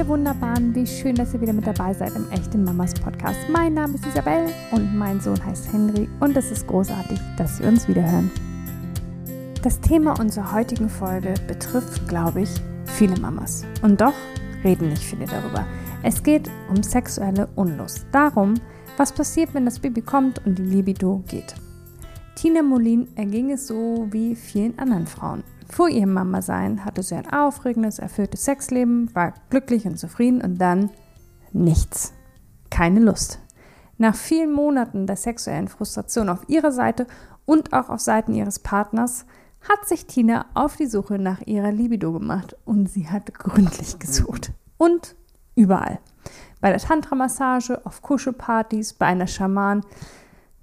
[0.00, 3.38] ihr Wunderbaren, wie schön, dass ihr wieder mit dabei seid im Echten Mamas Podcast.
[3.52, 7.68] Mein Name ist Isabel und mein Sohn heißt Henry und es ist großartig, dass wir
[7.68, 8.30] uns wiederhören.
[9.62, 12.48] Das Thema unserer heutigen Folge betrifft, glaube ich,
[12.86, 13.66] viele Mamas.
[13.82, 14.14] Und doch
[14.64, 15.66] reden nicht viele darüber.
[16.02, 18.06] Es geht um sexuelle Unlust.
[18.10, 18.54] Darum,
[18.96, 21.54] was passiert, wenn das Baby kommt und die Libido geht.
[22.36, 25.44] Tina Molin erging es so wie vielen anderen Frauen.
[25.70, 30.90] Vor ihrem Mama-Sein hatte sie ein aufregendes, erfülltes Sexleben, war glücklich und zufrieden und dann
[31.52, 32.12] nichts.
[32.70, 33.38] Keine Lust.
[33.96, 37.06] Nach vielen Monaten der sexuellen Frustration auf ihrer Seite
[37.44, 39.26] und auch auf Seiten ihres Partners
[39.68, 44.52] hat sich Tina auf die Suche nach ihrer Libido gemacht und sie hat gründlich gesucht.
[44.76, 45.14] Und
[45.54, 46.00] überall.
[46.60, 49.82] Bei der Tantra-Massage, auf Kuschelpartys, bei einer Schaman.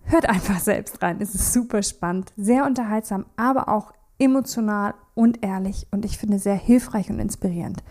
[0.03, 1.17] Hört einfach selbst rein.
[1.20, 6.55] Es ist super spannend, sehr unterhaltsam, aber auch emotional und ehrlich und ich finde sehr
[6.55, 7.84] hilfreich und inspirierend.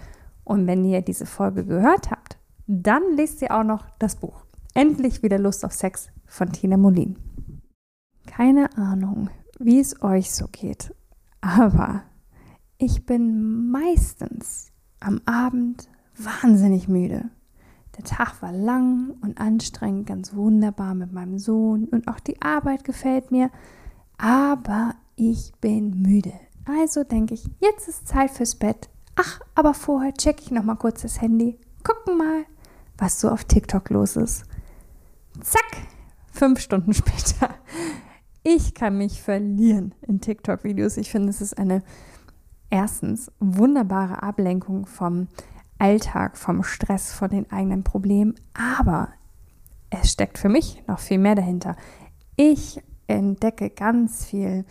[0.44, 5.22] Und wenn ihr diese Folge gehört habt, dann lest ihr auch noch das Buch Endlich
[5.22, 7.16] wieder Lust auf Sex von Tina Molin.
[8.26, 10.94] Keine Ahnung, wie es euch so geht,
[11.40, 12.02] aber
[12.76, 15.88] ich bin meistens am Abend
[16.18, 17.30] wahnsinnig müde.
[17.96, 22.84] Der Tag war lang und anstrengend, ganz wunderbar mit meinem Sohn und auch die Arbeit
[22.84, 23.50] gefällt mir,
[24.18, 26.34] aber ich bin müde.
[26.66, 28.88] Also denke ich, jetzt ist Zeit fürs Bett.
[29.16, 31.58] Ach, aber vorher checke ich noch mal kurz das Handy.
[31.82, 32.44] Gucken mal,
[32.98, 34.44] was so auf TikTok los ist.
[35.40, 35.78] Zack,
[36.32, 37.54] fünf Stunden später.
[38.42, 40.98] Ich kann mich verlieren in TikTok-Videos.
[40.98, 41.82] Ich finde, es ist eine
[42.70, 45.28] erstens wunderbare Ablenkung vom
[45.78, 48.34] Alltag, vom Stress, von den eigenen Problemen.
[48.54, 49.08] Aber
[49.90, 51.76] es steckt für mich noch viel mehr dahinter.
[52.36, 54.64] Ich entdecke ganz viel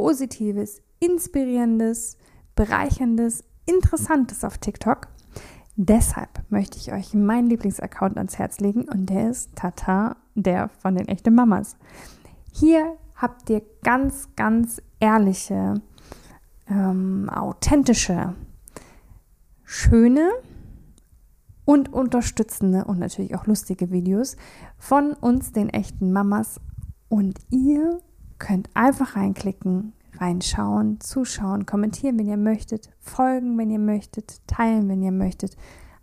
[0.00, 2.16] Positives, Inspirierendes,
[2.54, 5.08] Bereicherndes, Interessantes auf TikTok.
[5.76, 10.94] Deshalb möchte ich euch meinen Lieblingsaccount ans Herz legen und der ist Tata, der von
[10.94, 11.76] den echten Mamas.
[12.50, 15.82] Hier habt ihr ganz, ganz ehrliche,
[16.66, 18.34] ähm, authentische,
[19.64, 20.30] schöne
[21.66, 24.38] und unterstützende und natürlich auch lustige Videos
[24.78, 26.58] von uns, den echten Mamas.
[27.10, 28.00] Und ihr
[28.40, 35.02] könnt einfach reinklicken, reinschauen, zuschauen, kommentieren, wenn ihr möchtet, folgen, wenn ihr möchtet, teilen, wenn
[35.02, 35.56] ihr möchtet.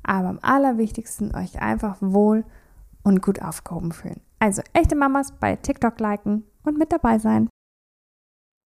[0.03, 2.45] Aber am allerwichtigsten euch einfach wohl
[3.03, 4.21] und gut aufgehoben fühlen.
[4.39, 7.49] Also echte Mamas bei TikTok liken und mit dabei sein.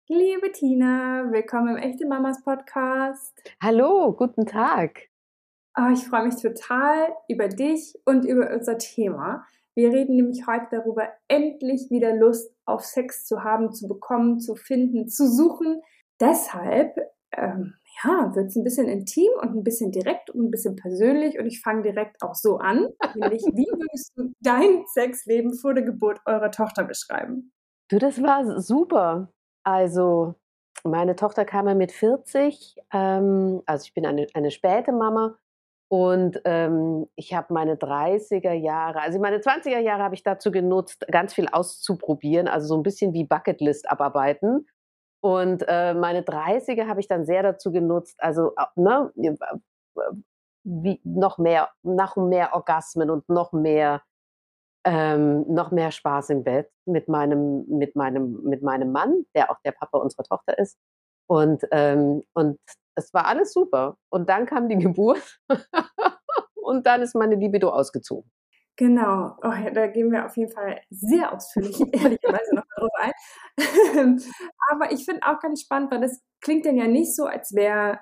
[0.07, 3.41] Liebe Tina, willkommen im Echte Mamas Podcast.
[3.63, 5.07] Hallo, guten Tag.
[5.77, 9.45] Oh, ich freue mich total über dich und über unser Thema.
[9.75, 14.55] Wir reden nämlich heute darüber, endlich wieder Lust auf Sex zu haben, zu bekommen, zu
[14.55, 15.81] finden, zu suchen.
[16.19, 16.97] Deshalb,
[17.31, 21.39] ähm, ja, wird es ein bisschen intim und ein bisschen direkt und ein bisschen persönlich
[21.39, 22.87] und ich fange direkt auch so an.
[23.15, 27.51] Nämlich, wie würdest du dein Sexleben vor der Geburt eurer Tochter beschreiben?
[27.89, 29.31] Du, das war super.
[29.63, 30.35] Also,
[30.83, 35.37] meine Tochter kam ja mit 40, ähm, also ich bin eine, eine späte Mama
[35.91, 41.05] und ähm, ich habe meine 30er Jahre, also meine 20er Jahre habe ich dazu genutzt,
[41.11, 44.69] ganz viel auszuprobieren, also so ein bisschen wie Bucketlist abarbeiten.
[45.19, 49.11] Und äh, meine 30er habe ich dann sehr dazu genutzt, also ne,
[50.63, 54.01] wie, noch mehr, noch mehr Orgasmen und noch mehr,
[54.85, 59.59] ähm, noch mehr Spaß im Bett mit meinem, mit meinem, mit meinem Mann, der auch
[59.65, 60.77] der Papa unserer Tochter ist.
[61.27, 62.59] Und, ähm, und
[62.95, 63.97] es war alles super.
[64.09, 65.39] Und dann kam die Geburt
[66.55, 68.29] und dann ist meine Libido ausgezogen.
[68.77, 73.11] Genau, oh, ja, da gehen wir auf jeden Fall sehr ausführlich, ehrlicherweise noch drauf ein.
[74.71, 77.99] Aber ich finde auch ganz spannend, weil das klingt dann ja nicht so, als wäre,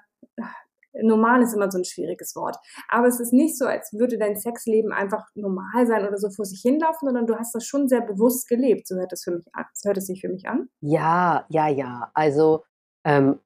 [0.94, 2.57] normal ist immer so ein schwieriges Wort,
[2.89, 6.45] aber es ist nicht so, als würde dein Sexleben einfach normal sein oder so vor
[6.45, 8.88] sich hinlaufen, sondern du hast das schon sehr bewusst gelebt.
[8.88, 9.66] So hört es für mich an.
[9.73, 10.67] So hört es sich für mich an.
[10.81, 12.09] Ja, ja, ja.
[12.13, 12.63] Also
[13.03, 13.39] ähm,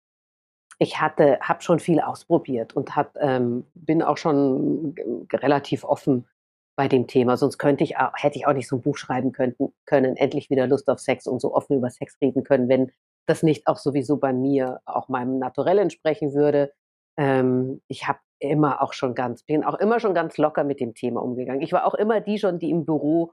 [0.80, 4.96] ich hatte, habe schon viel ausprobiert und hab, ähm, bin auch schon
[5.31, 6.28] relativ offen
[6.75, 7.38] bei dem Thema.
[7.38, 9.56] Sonst könnte ich, hätte ich auch nicht so ein Buch schreiben können,
[9.86, 12.92] können, endlich wieder Lust auf Sex und so offen über Sex reden können, wenn
[13.25, 16.74] das nicht auch sowieso bei mir auch meinem Naturell entsprechen würde.
[17.18, 20.94] Ähm, ich habe immer auch schon ganz, bin auch immer schon ganz locker mit dem
[20.94, 21.62] Thema umgegangen.
[21.62, 23.31] Ich war auch immer die schon, die im Büro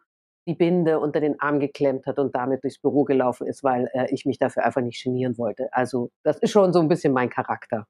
[0.50, 4.12] die Binde unter den Arm geklemmt hat und damit durchs Büro gelaufen ist, weil äh,
[4.12, 5.69] ich mich dafür einfach nicht genieren wollte.
[5.73, 7.87] Also das ist schon so ein bisschen mein Charakter.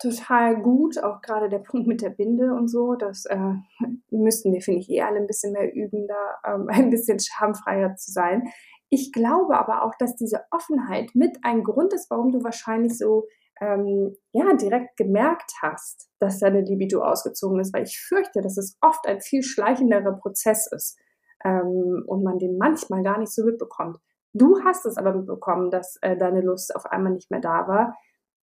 [0.00, 3.38] Total gut, auch gerade der Punkt mit der Binde und so, das äh,
[4.10, 7.94] müssten wir, finde ich, eh alle ein bisschen mehr üben, da ähm, ein bisschen schamfreier
[7.94, 8.48] zu sein.
[8.90, 13.28] Ich glaube aber auch, dass diese Offenheit mit ein Grund ist, warum du wahrscheinlich so
[13.60, 18.76] ähm, ja direkt gemerkt hast, dass deine Libido ausgezogen ist, weil ich fürchte, dass es
[18.80, 20.98] oft ein viel schleichenderer Prozess ist
[21.44, 23.98] ähm, und man den manchmal gar nicht so mitbekommt.
[24.34, 27.94] Du hast es aber mitbekommen, dass äh, deine Lust auf einmal nicht mehr da war.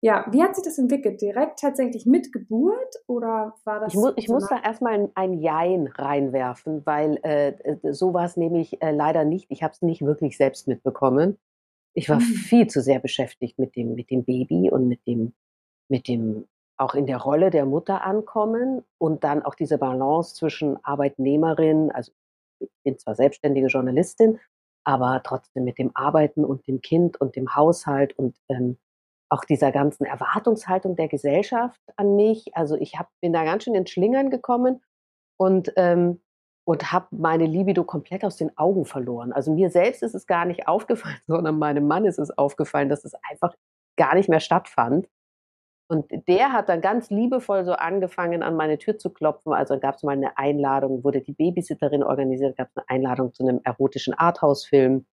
[0.02, 1.22] Ja, wie hat sich das entwickelt?
[1.22, 3.94] Direkt tatsächlich mit Geburt oder war das?
[3.94, 8.26] Ich, mu ich muss da erstmal ein, ein Jein reinwerfen, weil äh, äh so war
[8.26, 9.48] es nämlich äh, leider nicht.
[9.50, 11.38] Ich habe es nicht wirklich selbst mitbekommen.
[11.94, 12.22] Ich war mhm.
[12.22, 15.34] viel zu sehr beschäftigt mit dem, mit dem Baby und mit dem,
[15.90, 16.46] mit dem
[16.78, 22.14] auch in der Rolle der Mutter ankommen und dann auch diese Balance zwischen Arbeitnehmerin, also
[22.84, 24.40] bin zwar selbstständige Journalistin,
[24.86, 28.78] aber trotzdem mit dem Arbeiten und dem Kind und dem Haushalt und ähm,
[29.30, 32.56] auch dieser ganzen Erwartungshaltung der Gesellschaft an mich.
[32.56, 34.82] Also ich hab, bin da ganz schön in Schlingern gekommen
[35.38, 36.22] und, ähm,
[36.66, 39.32] und habe meine Libido komplett aus den Augen verloren.
[39.32, 43.06] Also mir selbst ist es gar nicht aufgefallen, sondern meinem Mann ist es aufgefallen, dass
[43.06, 43.56] es einfach
[43.98, 45.08] gar nicht mehr stattfand.
[45.92, 49.54] Und der hat dann ganz liebevoll so angefangen, an meine Tür zu klopfen.
[49.54, 53.44] Also gab es mal eine Einladung, wurde die Babysitterin organisiert, gab es eine Einladung zu
[53.44, 55.08] einem erotischen Arthouse-Film.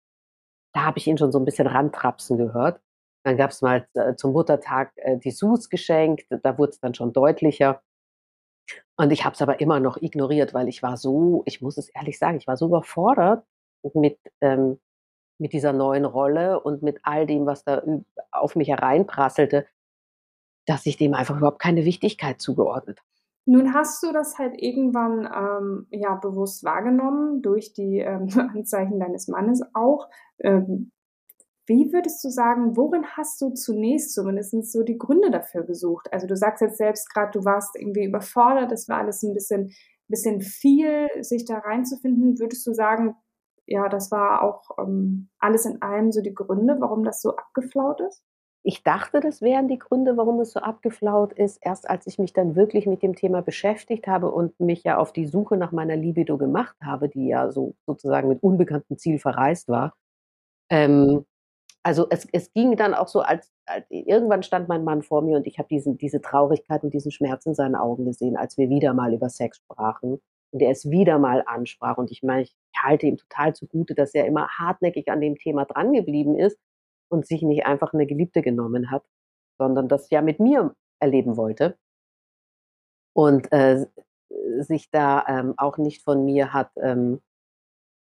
[0.73, 2.81] Da habe ich ihn schon so ein bisschen rantrapsen gehört.
[3.23, 6.93] Dann gab es mal äh, zum Muttertag äh, die Sus geschenkt, da wurde es dann
[6.93, 7.81] schon deutlicher.
[8.97, 11.89] Und ich habe es aber immer noch ignoriert, weil ich war so, ich muss es
[11.89, 13.45] ehrlich sagen, ich war so überfordert
[13.93, 14.79] mit, ähm,
[15.39, 17.83] mit dieser neuen Rolle und mit all dem, was da
[18.31, 19.67] auf mich hereinprasselte,
[20.65, 23.09] dass ich dem einfach überhaupt keine Wichtigkeit zugeordnet habe.
[23.47, 29.27] Nun hast du das halt irgendwann ähm, ja bewusst wahrgenommen durch die ähm, Anzeichen deines
[29.27, 30.09] Mannes auch.
[30.39, 30.91] Ähm,
[31.67, 36.11] wie würdest du sagen, worin hast du zunächst zumindest so die Gründe dafür gesucht?
[36.13, 39.71] Also du sagst jetzt selbst gerade, du warst irgendwie überfordert, das war alles ein bisschen,
[40.07, 42.39] bisschen viel, sich da reinzufinden.
[42.39, 43.15] Würdest du sagen,
[43.65, 47.99] ja, das war auch ähm, alles in allem so die Gründe, warum das so abgeflaut
[48.01, 48.23] ist?
[48.67, 52.33] Ich dachte, das wären die Gründe, warum es so abgeflaut ist, erst als ich mich
[52.33, 55.95] dann wirklich mit dem Thema beschäftigt habe und mich ja auf die Suche nach meiner
[55.95, 59.93] Libido gemacht habe, die ja so sozusagen mit unbekanntem Ziel verreist war.
[60.71, 61.25] Ähm,
[61.83, 65.37] also es, es ging dann auch so, als, als irgendwann stand mein Mann vor mir
[65.37, 68.95] und ich habe diese Traurigkeit und diesen Schmerz in seinen Augen gesehen, als wir wieder
[68.95, 70.19] mal über Sex sprachen
[70.49, 71.99] und er es wieder mal ansprach.
[71.99, 75.65] Und ich meine, ich halte ihm total zugute, dass er immer hartnäckig an dem Thema
[75.65, 76.57] drangeblieben ist
[77.15, 79.03] und sich nicht einfach eine Geliebte genommen hat,
[79.57, 81.77] sondern das ja mit mir erleben wollte.
[83.13, 83.85] Und äh,
[84.59, 87.21] sich da ähm, auch nicht von mir hat ähm,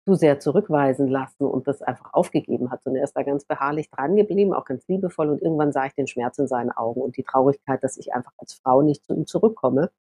[0.05, 2.81] zu sehr zurückweisen lassen und das einfach aufgegeben hat.
[2.85, 5.29] Und er ist da ganz beharrlich dran geblieben, auch ganz liebevoll.
[5.29, 8.33] Und irgendwann sah ich den Schmerz in seinen Augen und die Traurigkeit, dass ich einfach
[8.37, 9.91] als Frau nicht zu ihm zurückkomme.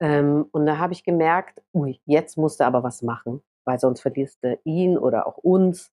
[0.00, 4.00] Ähm, und da habe ich gemerkt, ui, jetzt musst du aber was machen, weil sonst
[4.00, 5.92] verlierst du ihn oder auch uns.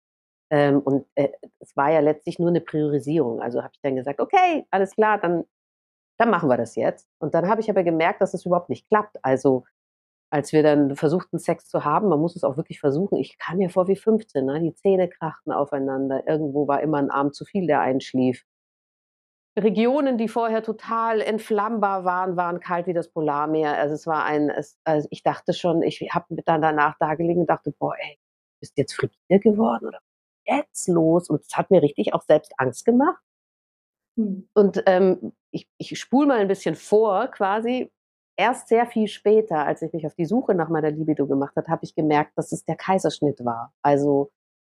[0.50, 1.30] Ähm, und äh,
[1.60, 3.40] es war ja letztlich nur eine Priorisierung.
[3.40, 5.44] Also habe ich dann gesagt, okay, alles klar, dann,
[6.18, 7.08] dann machen wir das jetzt.
[7.18, 9.18] Und dann habe ich aber gemerkt, dass es überhaupt nicht klappt.
[9.22, 9.64] Also
[10.30, 13.58] als wir dann versuchten, Sex zu haben, man muss es auch wirklich versuchen, ich kam
[13.58, 14.60] mir vor wie 15, ne?
[14.60, 18.44] die Zähne krachten aufeinander, irgendwo war immer ein Arm zu viel, der einschlief.
[19.56, 23.78] Regionen, die vorher total entflammbar waren, waren kalt wie das Polarmeer.
[23.78, 27.42] Also es war ein, es, also ich dachte schon, ich habe dann danach da gelegen
[27.42, 28.18] und dachte, boah, ey,
[28.60, 30.00] bist du jetzt frigide geworden oder
[30.46, 31.28] jetzt los?
[31.28, 33.22] Und es hat mir richtig auch selbst Angst gemacht.
[34.16, 34.48] Hm.
[34.54, 37.90] Und ähm, ich, ich spule mal ein bisschen vor, quasi
[38.36, 41.68] erst sehr viel später, als ich mich auf die Suche nach meiner Libido gemacht habe,
[41.68, 43.72] habe ich gemerkt, dass es der Kaiserschnitt war.
[43.82, 44.30] Also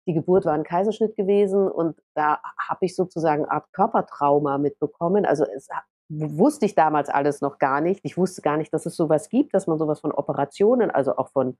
[0.07, 5.25] die Geburt war ein Kaiserschnitt gewesen und da habe ich sozusagen eine Art Körpertrauma mitbekommen.
[5.25, 5.67] Also es
[6.09, 7.99] wusste ich damals alles noch gar nicht.
[8.03, 11.29] Ich wusste gar nicht, dass es sowas gibt, dass man sowas von Operationen, also auch
[11.31, 11.57] von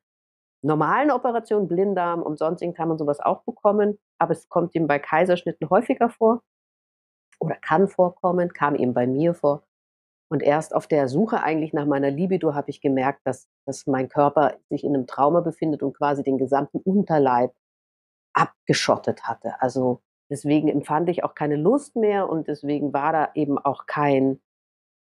[0.68, 3.98] normalen Operationen, Blinddarm und sonstigen kann man sowas auch bekommen.
[4.20, 6.44] Aber es kommt eben bei Kaiserschnitten häufiger vor
[7.40, 9.64] oder kann vorkommen, kam eben bei mir vor.
[10.30, 14.10] Und erst auf der Suche eigentlich nach meiner Libido habe ich gemerkt, dass, dass mein
[14.10, 17.54] Körper sich in einem Trauma befindet und quasi den gesamten Unterleib
[18.34, 19.62] abgeschottet hatte.
[19.62, 24.42] Also deswegen empfand ich auch keine Lust mehr und deswegen war da eben auch kein,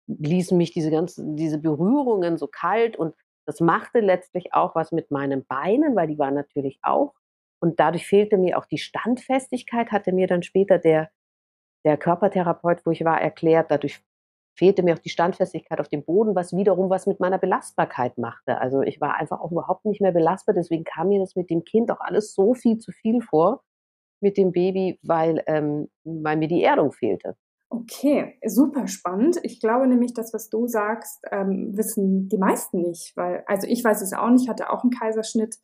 [0.08, 3.14] ließen mich diese ganzen, diese Berührungen so kalt und
[3.46, 7.14] das machte letztlich auch was mit meinen Beinen, weil die waren natürlich auch.
[7.60, 11.10] Und dadurch fehlte mir auch die Standfestigkeit, hatte mir dann später der,
[11.84, 13.70] der Körpertherapeut, wo ich war, erklärt.
[13.70, 14.02] Dadurch
[14.56, 18.58] fehlte mir auch die Standfestigkeit auf dem Boden, was wiederum was mit meiner Belastbarkeit machte.
[18.58, 20.54] Also ich war einfach auch überhaupt nicht mehr belastbar.
[20.54, 23.62] Deswegen kam mir das mit dem Kind auch alles so viel zu viel vor
[24.20, 27.36] mit dem Baby, weil, ähm, weil mir die Erdung fehlte.
[27.68, 29.38] Okay, super spannend.
[29.42, 33.82] Ich glaube nämlich, das, was du sagst, ähm, wissen die meisten nicht, weil, also ich
[33.82, 35.56] weiß es auch nicht, hatte auch einen Kaiserschnitt.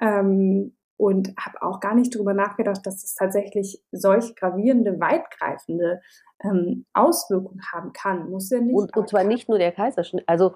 [0.00, 6.00] Ähm, und habe auch gar nicht darüber nachgedacht, dass es tatsächlich solch gravierende, weitgreifende
[6.42, 8.30] ähm, Auswirkungen haben kann.
[8.30, 8.74] Muss ja nicht.
[8.74, 10.54] Und, und zwar nicht nur der Kaiserschnitt, also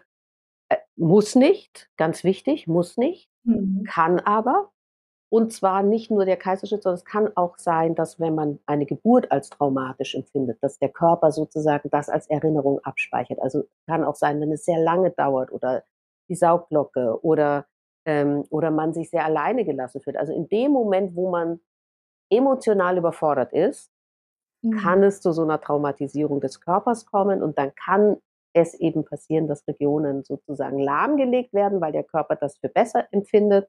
[0.69, 3.85] äh, muss nicht, ganz wichtig, muss nicht, mhm.
[3.89, 4.71] kann aber.
[5.31, 8.87] Und zwar nicht nur der Kaiserschnitt, sondern es kann auch sein, dass wenn man eine
[8.87, 13.39] Geburt als traumatisch empfindet, dass der Körper sozusagen das als Erinnerung abspeichert.
[13.41, 15.85] Also kann auch sein, wenn es sehr lange dauert oder
[16.31, 17.67] die Saugglocke oder
[18.09, 20.17] ähm, oder man sich sehr alleine gelassen fühlt.
[20.17, 21.61] Also in dem Moment, wo man
[22.31, 23.91] emotional überfordert ist,
[24.63, 24.79] mhm.
[24.79, 28.17] kann es zu so einer Traumatisierung des Körpers kommen und dann kann
[28.55, 33.69] es eben passieren, dass Regionen sozusagen lahmgelegt werden, weil der Körper das für besser empfindet.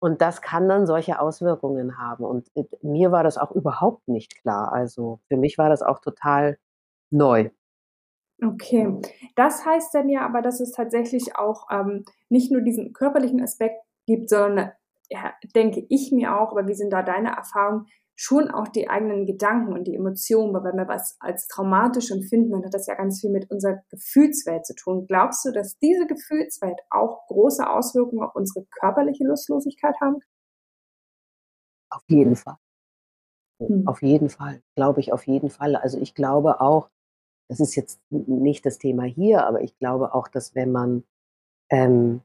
[0.00, 2.24] Und das kann dann solche Auswirkungen haben.
[2.24, 4.72] Und äh, mir war das auch überhaupt nicht klar.
[4.72, 6.58] Also für mich war das auch total
[7.10, 7.50] neu.
[8.40, 9.00] Okay,
[9.34, 13.82] das heißt dann ja aber, dass es tatsächlich auch ähm, nicht nur diesen körperlichen Aspekt
[14.06, 14.70] gibt, sondern
[15.10, 17.86] ja, denke ich mir auch, aber wie sind da deine Erfahrungen,
[18.20, 22.50] schon auch die eigenen Gedanken und die Emotionen, weil wenn wir was als traumatisch empfinden,
[22.50, 25.06] dann hat das ja ganz viel mit unserer Gefühlswelt zu tun.
[25.06, 30.18] Glaubst du, dass diese Gefühlswelt auch große Auswirkungen auf unsere körperliche Lustlosigkeit haben?
[31.90, 32.56] Auf jeden Fall.
[33.60, 33.86] Hm.
[33.86, 35.76] Auf jeden Fall, glaube ich, auf jeden Fall.
[35.76, 36.90] Also ich glaube auch,
[37.48, 41.04] das ist jetzt nicht das Thema hier, aber ich glaube auch, dass wenn man
[41.70, 42.22] ähm,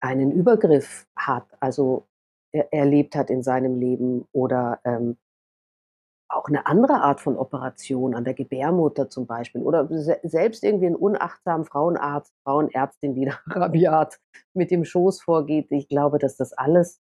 [0.00, 2.06] einen Übergriff hat, also
[2.52, 5.16] erlebt hat in seinem Leben oder ähm,
[6.28, 10.86] auch eine andere Art von Operation an der Gebärmutter zum Beispiel oder se selbst irgendwie
[10.86, 14.20] einen unachtsamen Frauenarzt, Frauenärztin, die da rabiat
[14.54, 15.70] mit dem Schoß vorgeht.
[15.70, 17.00] Ich glaube, dass das alles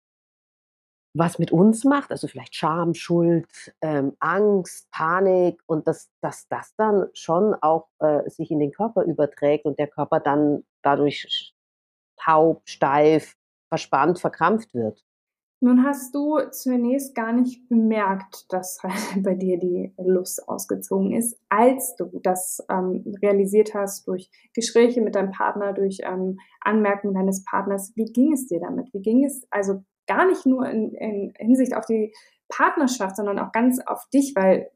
[1.14, 3.48] was mit uns macht, also vielleicht Scham, Schuld,
[3.80, 9.02] ähm, Angst, Panik und dass, dass das dann schon auch äh, sich in den Körper
[9.02, 11.54] überträgt und der Körper dann dadurch
[12.18, 13.36] taub, steif,
[13.68, 15.02] verspannt, verkrampft wird.
[15.60, 18.92] Nun hast du zunächst gar nicht bemerkt, dass halt
[19.24, 25.16] bei dir die Lust ausgezogen ist, als du das ähm, realisiert hast durch Gespräche mit
[25.16, 27.92] deinem Partner, durch ähm, Anmerkungen deines Partners.
[27.96, 28.88] Wie ging es dir damit?
[28.92, 32.14] Wie ging es also gar nicht nur in, in Hinsicht auf die
[32.48, 34.70] Partnerschaft, sondern auch ganz auf dich, weil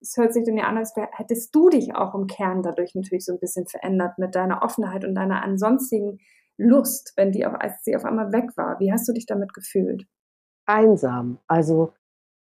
[0.00, 3.24] es hört sich dann ja an, als hättest du dich auch im Kern dadurch natürlich
[3.24, 6.18] so ein bisschen verändert mit deiner Offenheit und deiner ansonstigen
[6.58, 8.78] Lust, wenn die auch, als sie auf einmal weg war.
[8.78, 10.06] Wie hast du dich damit gefühlt?
[10.68, 11.38] Einsam.
[11.46, 11.92] Also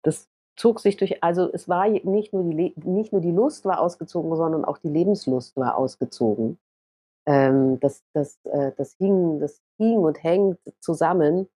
[0.02, 3.80] das zog sich durch, also es war nicht nur die, nicht nur die Lust war
[3.80, 6.58] ausgezogen, sondern auch die Lebenslust war ausgezogen.
[7.26, 11.48] Ähm, das, das, äh, das, hing, das hing und hängt zusammen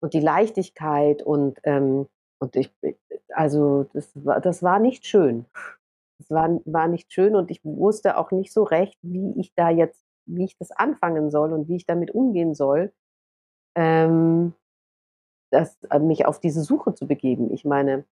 [0.00, 2.06] und die Leichtigkeit und, ähm,
[2.38, 2.70] und ich,
[3.30, 5.46] also das war, das war nicht schön.
[6.18, 9.68] Das war, war nicht schön und ich wusste auch nicht so recht, wie ich da
[9.68, 12.92] jetzt, wie ich das anfangen soll und wie ich damit umgehen soll,
[13.74, 14.54] ähm,
[15.56, 17.50] das, äh, mich auf diese Suche zu begeben.
[17.52, 18.04] Ich meine,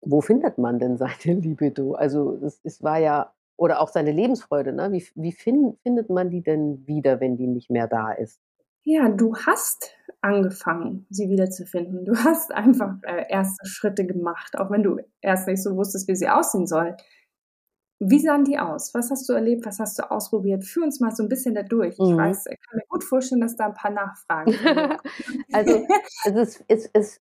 [0.00, 1.94] wo findet man denn seine Libido?
[1.94, 4.92] Also es, es war ja, oder auch seine Lebensfreude, ne?
[4.92, 8.40] wie, wie find, findet man die denn wieder, wenn die nicht mehr da ist?
[8.82, 12.04] Ja, du hast angefangen, sie wiederzufinden.
[12.04, 16.14] Du hast einfach äh, erste Schritte gemacht, auch wenn du erst nicht so wusstest, wie
[16.14, 16.96] sie aussehen soll.
[17.98, 18.92] Wie sahen die aus?
[18.94, 19.64] Was hast du erlebt?
[19.64, 20.64] Was hast du ausprobiert?
[20.64, 21.94] Führ uns mal so ein bisschen da durch.
[21.94, 22.18] Ich mhm.
[22.18, 24.66] weiß, ich kann mir gut vorstellen, dass da ein paar Nachfragen sind.
[25.52, 25.86] also,
[26.24, 27.20] also es, es, es,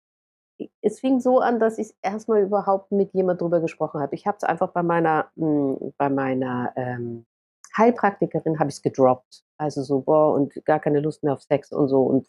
[0.82, 4.14] es fing so an, dass ich erstmal überhaupt mit jemand drüber gesprochen habe.
[4.14, 7.25] Ich habe es einfach bei meiner, mh, hm, bei meiner ähm,
[7.76, 9.44] Heilpraktikerin habe ich es gedroppt.
[9.56, 12.02] Also so, boah, und gar keine Lust mehr auf Sex und so.
[12.02, 12.28] Und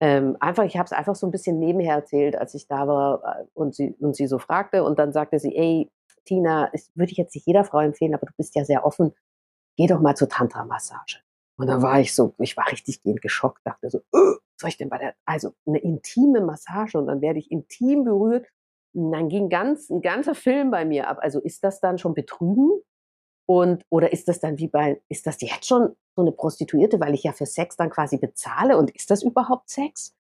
[0.00, 3.22] ähm, einfach, ich habe es einfach so ein bisschen nebenher erzählt, als ich da war
[3.22, 4.82] äh, und sie, und sie so fragte.
[4.82, 5.90] Und dann sagte sie, ey,
[6.24, 9.12] Tina, das würde ich jetzt nicht jeder Frau empfehlen, aber du bist ja sehr offen.
[9.76, 11.18] Geh doch mal zur Tantra-Massage.
[11.56, 14.78] Und dann war ich so, ich war richtig gehend geschockt, dachte so, öh, soll ich
[14.78, 18.46] denn bei der, also eine intime Massage und dann werde ich intim berührt.
[18.94, 21.18] Und dann ging ganz, ein ganzer Film bei mir ab.
[21.20, 22.82] Also ist das dann schon Betrügen?
[23.46, 27.14] Und, oder ist das dann wie bei, ist das jetzt schon so eine Prostituierte, weil
[27.14, 28.78] ich ja für Sex dann quasi bezahle?
[28.78, 30.14] Und ist das überhaupt Sex?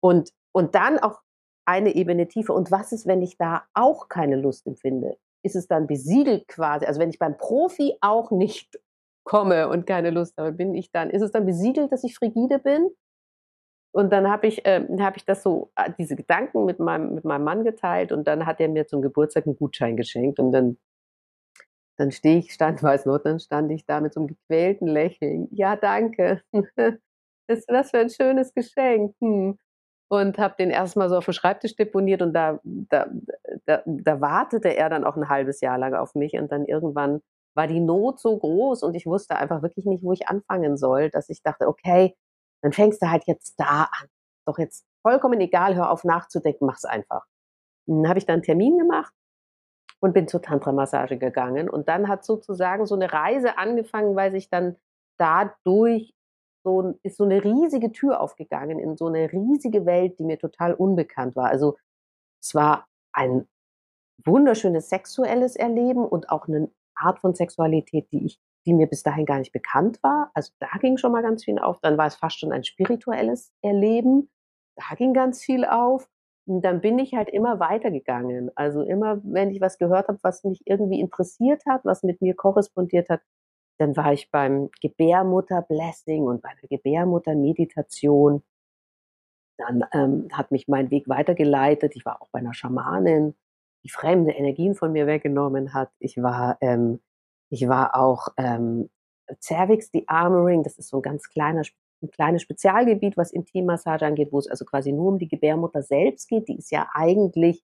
[0.00, 1.20] Und, und dann auch
[1.64, 2.54] eine Ebene tiefer.
[2.54, 5.16] Und was ist, wenn ich da auch keine Lust empfinde?
[5.44, 6.86] Ist es dann besiegelt quasi?
[6.86, 8.78] Also wenn ich beim Profi auch nicht
[9.24, 12.58] komme und keine Lust habe, bin ich dann, ist es dann besiegelt, dass ich frigide
[12.58, 12.90] bin?
[13.94, 17.24] Und dann habe ich, äh, hab ich das so, äh, diese Gedanken mit meinem, mit
[17.24, 20.78] meinem Mann geteilt und dann hat er mir zum Geburtstag einen Gutschein geschenkt und dann
[21.96, 25.48] dann stehe ich, stand, weiß noch, dann stand ich da mit so einem gequälten Lächeln.
[25.52, 26.42] Ja, danke.
[27.48, 29.14] Was für ein schönes Geschenk.
[29.20, 29.58] Hm.
[30.12, 33.06] Und habe den erstmal so auf dem Schreibtisch deponiert und da, da,
[33.64, 37.22] da, da wartete er dann auch ein halbes Jahr lang auf mich und dann irgendwann
[37.54, 41.08] war die Not so groß und ich wusste einfach wirklich nicht, wo ich anfangen soll,
[41.08, 42.14] dass ich dachte, okay,
[42.60, 44.08] dann fängst du halt jetzt da an.
[44.46, 47.24] Doch jetzt vollkommen egal, hör auf nachzudenken, mach's einfach.
[47.86, 49.14] Dann habe ich dann einen Termin gemacht
[50.00, 51.70] und bin zur Tantra-Massage gegangen.
[51.70, 54.76] Und dann hat sozusagen so eine Reise angefangen, weil sich dann
[55.18, 56.12] dadurch
[56.64, 60.74] so, ist so eine riesige Tür aufgegangen in so eine riesige Welt, die mir total
[60.74, 61.48] unbekannt war.
[61.48, 61.76] Also
[62.40, 63.48] es war ein
[64.24, 69.26] wunderschönes sexuelles Erleben und auch eine Art von Sexualität, die ich, die mir bis dahin
[69.26, 70.30] gar nicht bekannt war.
[70.34, 71.80] Also da ging schon mal ganz viel auf.
[71.80, 74.30] Dann war es fast schon ein spirituelles Erleben.
[74.76, 76.08] Da ging ganz viel auf.
[76.46, 78.50] Und dann bin ich halt immer weitergegangen.
[78.56, 82.34] Also immer, wenn ich was gehört habe, was mich irgendwie interessiert hat, was mit mir
[82.34, 83.20] korrespondiert hat,
[83.82, 88.44] dann war ich beim Gebärmutter-Blessing und bei der Gebärmutter-Meditation.
[89.58, 91.96] Dann ähm, hat mich mein Weg weitergeleitet.
[91.96, 93.34] Ich war auch bei einer Schamanin,
[93.82, 95.90] die fremde Energien von mir weggenommen hat.
[95.98, 97.00] Ich war, ähm,
[97.50, 98.88] ich war auch ähm,
[99.40, 100.62] Cervix Dearmoring.
[100.62, 101.62] Das ist so ein ganz kleiner
[102.02, 106.28] ein kleines Spezialgebiet, was Intimmassage angeht, wo es also quasi nur um die Gebärmutter selbst
[106.28, 106.48] geht.
[106.48, 107.62] Die ist ja eigentlich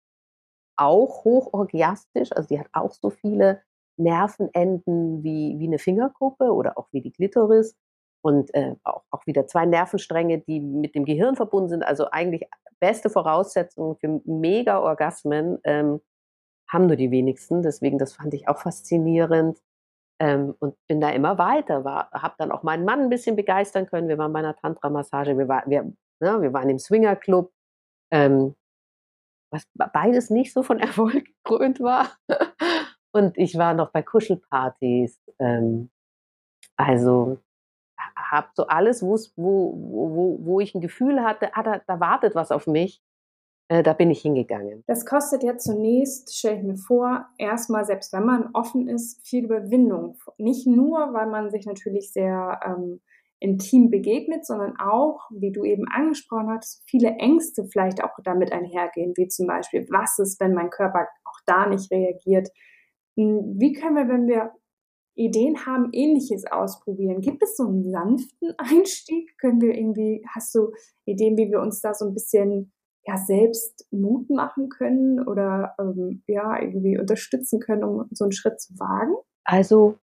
[0.76, 3.60] auch hochorgiastisch, also die hat auch so viele
[4.00, 7.76] Nervenenden wie, wie eine Fingerkuppe oder auch wie die Klitoris
[8.22, 11.82] und äh, auch, auch wieder zwei Nervenstränge, die mit dem Gehirn verbunden sind.
[11.82, 12.48] Also eigentlich
[12.80, 16.00] beste Voraussetzungen für Mega-Orgasmen ähm,
[16.68, 17.62] haben nur die wenigsten.
[17.62, 19.60] Deswegen, das fand ich auch faszinierend.
[20.20, 24.08] Ähm, und bin da immer weiter, habe dann auch meinen Mann ein bisschen begeistern können.
[24.08, 25.84] Wir waren bei einer Tantra-Massage, wir, war, wir,
[26.20, 27.50] ne, wir waren im Swinger-Club,
[28.10, 28.54] ähm,
[29.50, 32.10] was beides nicht so von Erfolg gekrönt war.
[33.12, 35.20] Und ich war noch bei Kuschelpartys.
[35.38, 35.90] Ähm,
[36.76, 37.38] also
[38.16, 42.50] habe so alles, wo, wo, wo ich ein Gefühl hatte, ah, da, da wartet was
[42.50, 43.02] auf mich.
[43.68, 44.82] Äh, da bin ich hingegangen.
[44.86, 49.44] Das kostet ja zunächst, stelle ich mir vor, erstmal, selbst wenn man offen ist, viel
[49.44, 50.16] Überwindung.
[50.38, 53.00] Nicht nur, weil man sich natürlich sehr ähm,
[53.38, 59.12] intim begegnet, sondern auch, wie du eben angesprochen hast, viele Ängste vielleicht auch damit einhergehen,
[59.16, 62.48] wie zum Beispiel, was ist, wenn mein Körper auch da nicht reagiert?
[63.16, 64.52] Hm, wie können wir, wenn wir
[65.14, 67.20] Ideen haben, ähnliches ausprobieren?
[67.20, 69.36] Gibt es so einen sanften Einstieg?
[69.38, 70.72] Können wir irgendwie, hast du
[71.04, 72.72] Ideen, wie wir uns da so ein bisschen
[73.06, 78.60] ja, selbst Mut machen können oder ähm, ja, irgendwie unterstützen können, um so einen Schritt
[78.60, 79.14] zu wagen?
[79.44, 79.98] Also,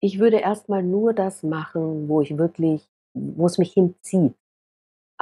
[0.00, 4.34] ich würde erstmal nur das machen, wo ich wirklich, wo es mich hinzieht.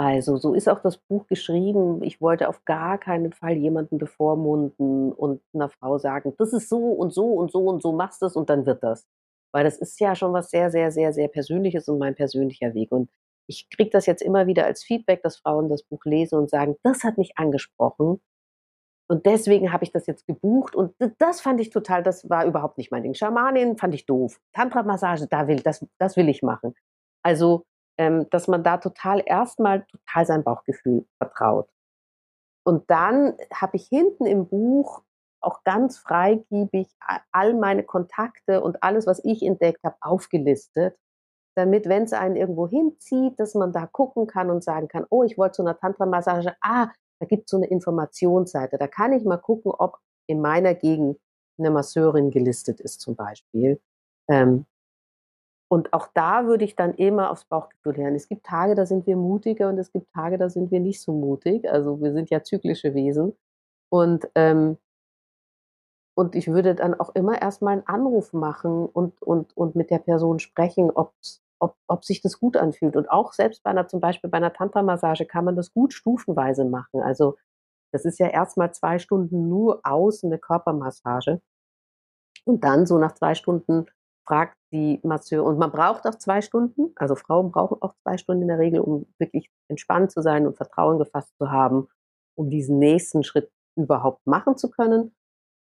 [0.00, 2.04] Also, so ist auch das Buch geschrieben.
[2.04, 6.78] Ich wollte auf gar keinen Fall jemanden bevormunden und einer Frau sagen, das ist so
[6.92, 9.08] und so und so und so machst es und dann wird das.
[9.52, 12.92] Weil das ist ja schon was sehr, sehr, sehr, sehr Persönliches und mein persönlicher Weg.
[12.92, 13.10] Und
[13.48, 16.76] ich kriege das jetzt immer wieder als Feedback, dass Frauen das Buch lesen und sagen,
[16.84, 18.20] das hat mich angesprochen.
[19.08, 20.76] Und deswegen habe ich das jetzt gebucht.
[20.76, 23.14] Und das fand ich total, das war überhaupt nicht mein Ding.
[23.14, 24.40] Schamanin fand ich doof.
[24.52, 26.74] Tantra-Massage, da will, das, das will ich machen.
[27.24, 27.64] Also,
[27.98, 31.68] ähm, dass man da total erstmal total sein Bauchgefühl vertraut.
[32.64, 35.02] Und dann habe ich hinten im Buch
[35.40, 36.88] auch ganz freigiebig
[37.32, 40.96] all meine Kontakte und alles, was ich entdeckt habe, aufgelistet
[41.58, 45.24] damit, wenn es einen irgendwo hinzieht, dass man da gucken kann und sagen kann, oh,
[45.24, 46.88] ich wollte zu einer Tantra-Massage, ah,
[47.20, 51.18] da gibt es so eine Informationsseite, da kann ich mal gucken, ob in meiner Gegend
[51.58, 53.80] eine Masseurin gelistet ist zum Beispiel.
[54.30, 54.66] Ähm,
[55.68, 58.14] und auch da würde ich dann immer aufs Bauchgefühl hören.
[58.14, 61.02] Es gibt Tage, da sind wir mutiger und es gibt Tage, da sind wir nicht
[61.02, 61.70] so mutig.
[61.70, 63.36] Also wir sind ja zyklische Wesen.
[63.90, 64.78] Und, ähm,
[66.16, 69.98] und ich würde dann auch immer erstmal einen Anruf machen und, und, und mit der
[69.98, 72.96] Person sprechen, ob es ob, ob sich das gut anfühlt.
[72.96, 76.64] Und auch selbst bei einer, zum Beispiel bei einer Tantra-Massage kann man das gut stufenweise
[76.64, 77.02] machen.
[77.02, 77.36] Also
[77.92, 81.40] das ist ja erstmal zwei Stunden nur außen eine Körpermassage.
[82.44, 83.86] Und dann so nach zwei Stunden
[84.26, 88.42] fragt die Masseur, und man braucht auch zwei Stunden, also Frauen brauchen auch zwei Stunden
[88.42, 91.88] in der Regel, um wirklich entspannt zu sein und Vertrauen gefasst zu haben,
[92.34, 95.14] um diesen nächsten Schritt überhaupt machen zu können.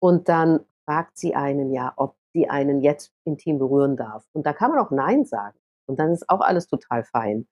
[0.01, 4.25] Und dann fragt sie einen ja, ob sie einen jetzt intim berühren darf.
[4.33, 5.59] Und da kann man auch Nein sagen.
[5.87, 7.47] Und dann ist auch alles total fein.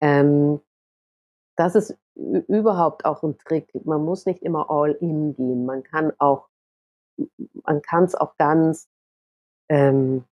[0.00, 0.60] Ähm,
[1.56, 3.70] das ist überhaupt auch ein Trick.
[3.84, 5.66] Man muss nicht immer all in gehen.
[5.66, 6.48] Man kann auch,
[7.64, 8.88] man kann es auch ganz,
[9.68, 10.24] ähm,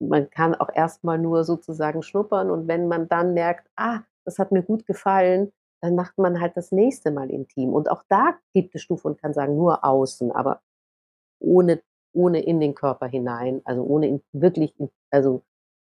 [0.00, 4.52] man kann auch erstmal nur sozusagen schnuppern und wenn man dann merkt, ah, das hat
[4.52, 7.72] mir gut gefallen, dann macht man halt das nächste Mal intim.
[7.72, 10.60] Und auch da gibt es Stufen und kann sagen, nur außen, aber
[11.38, 11.82] ohne,
[12.12, 15.42] ohne in den Körper hinein, also ohne in, wirklich, in, also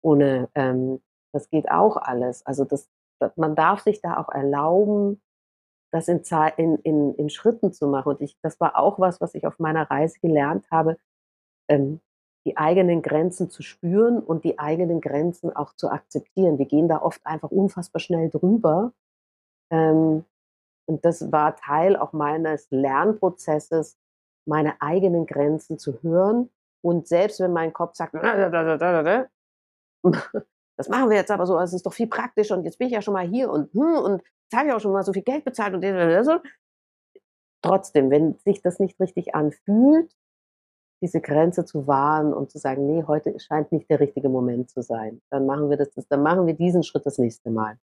[0.03, 1.01] ohne, ähm,
[1.33, 2.45] das geht auch alles.
[2.45, 5.21] Also das, das, man darf sich da auch erlauben,
[5.91, 6.21] das in,
[6.57, 8.09] in, in, in Schritten zu machen.
[8.09, 10.97] Und ich, das war auch was, was ich auf meiner Reise gelernt habe,
[11.69, 12.01] ähm,
[12.45, 16.57] die eigenen Grenzen zu spüren und die eigenen Grenzen auch zu akzeptieren.
[16.57, 18.93] Wir gehen da oft einfach unfassbar schnell drüber
[19.71, 20.25] Ähm,
[20.87, 23.97] und das war Teil auch meines Lernprozesses,
[24.45, 26.49] meine eigenen Grenzen zu hören.
[26.83, 28.13] Und selbst wenn mein Kopf sagt,
[30.77, 32.93] das machen wir jetzt aber so, es ist doch viel praktischer und jetzt bin ich
[32.93, 35.21] ja schon mal hier und, hm, und jetzt habe ich auch schon mal so viel
[35.23, 35.83] Geld bezahlt und.
[37.63, 40.11] Trotzdem, wenn sich das nicht richtig anfühlt,
[41.01, 44.81] diese Grenze zu wahren und zu sagen, nee, heute scheint nicht der richtige Moment zu
[44.81, 47.77] sein, dann machen wir das, dann machen wir diesen Schritt das nächste Mal.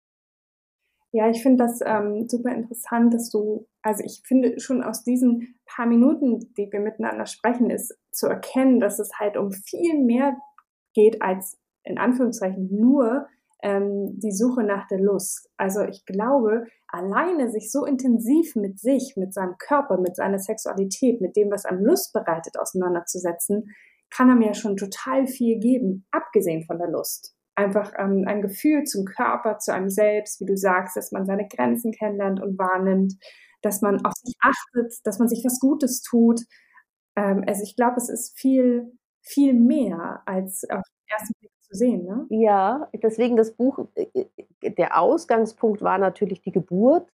[1.14, 5.56] Ja, ich finde das ähm, super interessant, dass du, also ich finde schon aus diesen
[5.66, 10.38] paar Minuten, die wir miteinander sprechen, ist zu erkennen, dass es halt um viel mehr
[10.94, 13.28] geht als in Anführungszeichen nur
[13.64, 15.50] ähm, die Suche nach der Lust.
[15.58, 21.22] Also ich glaube, alleine sich so intensiv mit sich, mit seinem Körper, mit seiner Sexualität,
[21.22, 23.76] mit dem, was einem Lust bereitet, auseinanderzusetzen,
[24.10, 28.84] kann einem ja schon total viel geben, abgesehen von der Lust einfach ähm, ein Gefühl
[28.84, 33.14] zum Körper, zu einem selbst, wie du sagst, dass man seine Grenzen kennenlernt und wahrnimmt,
[33.64, 36.42] dass man auf sich achtet, dass man sich was Gutes tut.
[37.16, 38.94] Ähm, also ich glaube, es ist viel,
[39.24, 40.84] viel mehr als auf
[41.70, 42.06] zu sehen.
[42.06, 42.26] Ne?
[42.30, 44.08] Ja, deswegen das Buch, äh,
[44.62, 47.08] äh, der Ausgangspunkt war natürlich die Geburt,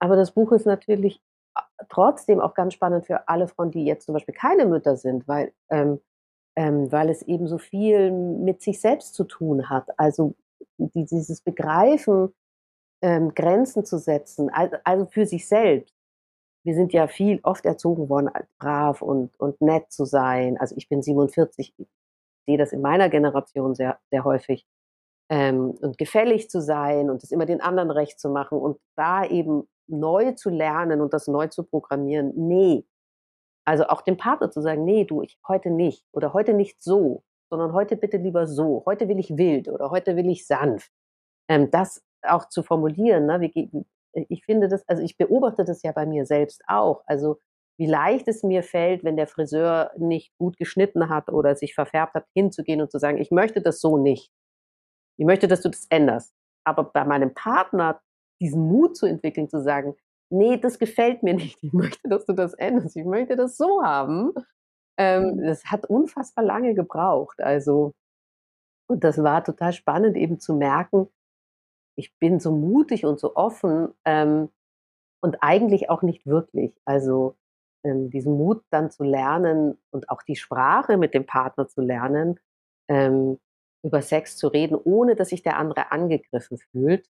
[0.00, 1.20] aber das Buch ist natürlich
[1.56, 5.26] äh, trotzdem auch ganz spannend für alle Frauen, die jetzt zum Beispiel keine Mütter sind,
[5.28, 6.00] weil ähm,
[6.58, 9.96] ähm, weil es eben so viel mit sich selbst zu tun hat.
[9.96, 10.34] Also
[10.76, 12.34] die, dieses Begreifen,
[13.00, 15.94] ähm, Grenzen zu setzen, also für sich selbst.
[16.64, 20.58] Wir sind ja viel oft erzogen worden, brav und, und nett zu sein.
[20.58, 21.86] Also ich bin 47, ich
[22.48, 24.66] sehe das in meiner Generation sehr, sehr häufig.
[25.30, 29.24] Ähm, und gefällig zu sein und es immer den anderen recht zu machen und da
[29.26, 32.32] eben neu zu lernen und das neu zu programmieren.
[32.34, 32.86] Nee,
[33.66, 37.22] also auch dem Partner zu sagen, nee, du, ich heute nicht oder heute nicht so,
[37.50, 38.82] sondern heute bitte lieber so.
[38.86, 40.90] Heute will ich wild oder heute will ich sanft.
[41.48, 43.42] Ähm, das auch zu formulieren, ne?
[43.42, 43.84] Wie,
[44.30, 47.02] ich finde das, also ich beobachte das ja bei mir selbst auch.
[47.06, 47.40] Also
[47.78, 52.14] wie leicht es mir fällt, wenn der Friseur nicht gut geschnitten hat oder sich verfärbt
[52.14, 54.32] hat, hinzugehen und zu sagen, ich möchte das so nicht.
[55.16, 56.34] Ich möchte, dass du das änderst.
[56.64, 58.00] Aber bei meinem Partner
[58.40, 59.94] diesen Mut zu entwickeln, zu sagen,
[60.30, 63.82] nee, das gefällt mir nicht, ich möchte, dass du das änderst, ich möchte das so
[63.82, 64.32] haben.
[64.98, 65.42] Ähm, mhm.
[65.44, 67.40] das hat unfassbar lange gebraucht.
[67.40, 67.94] Also,
[68.88, 71.08] und das war total spannend eben zu merken,
[71.96, 74.50] ich bin so mutig und so offen ähm,
[75.20, 76.80] und eigentlich auch nicht wirklich.
[76.84, 77.36] Also
[77.84, 82.40] ähm, diesen Mut dann zu lernen und auch die Sprache mit dem Partner zu lernen,
[82.88, 83.38] ähm,
[83.84, 87.08] über Sex zu reden, ohne dass sich der andere angegriffen fühlt,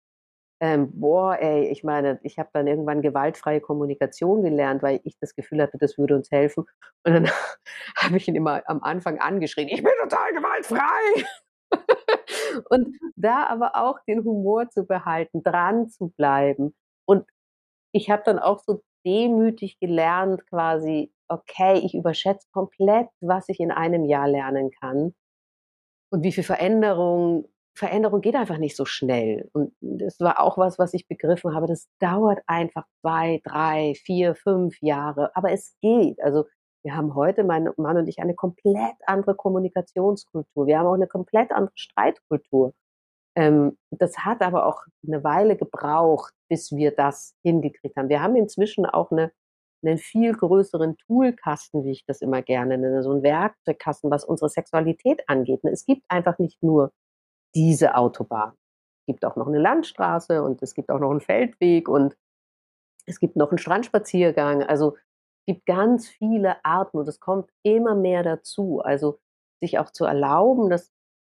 [0.60, 5.36] ähm, boah, ey, ich meine, ich habe dann irgendwann gewaltfreie Kommunikation gelernt, weil ich das
[5.36, 6.66] Gefühl hatte, das würde uns helfen.
[7.06, 7.26] Und dann
[7.96, 11.26] habe ich ihn immer am Anfang angeschrien, ich bin total gewaltfrei.
[12.70, 16.76] und da aber auch den Humor zu behalten, dran zu bleiben.
[17.06, 17.28] Und
[17.94, 23.72] ich habe dann auch so demütig gelernt, quasi, okay, ich überschätze komplett, was ich in
[23.72, 25.16] einem Jahr lernen kann
[26.12, 27.46] und wie viel Veränderung
[27.78, 29.50] Veränderung geht einfach nicht so schnell.
[29.54, 31.68] Und das war auch was, was ich begriffen habe.
[31.68, 35.30] Das dauert einfach zwei, drei, vier, fünf Jahre.
[35.36, 36.20] Aber es geht.
[36.22, 36.46] Also
[36.84, 40.66] wir haben heute, mein Mann und ich, eine komplett andere Kommunikationskultur.
[40.66, 42.74] Wir haben auch eine komplett andere Streitkultur.
[43.36, 48.10] Ähm, das hat aber auch eine Weile gebraucht, bis wir das hingekriegt haben.
[48.10, 49.32] Wir haben inzwischen auch eine,
[49.84, 54.50] einen viel größeren Toolkasten, wie ich das immer gerne nenne, so ein Werkzeugkasten, was unsere
[54.50, 55.62] Sexualität angeht.
[55.64, 56.92] Es gibt einfach nicht nur
[57.56, 58.54] diese Autobahn.
[59.02, 62.18] Es gibt auch noch eine Landstraße und es gibt auch noch einen Feldweg und
[63.06, 64.64] es gibt noch einen Strandspaziergang.
[64.64, 68.82] Also es gibt ganz viele Arten und es kommt immer mehr dazu.
[68.82, 69.20] Also
[69.62, 70.92] sich auch zu erlauben, dass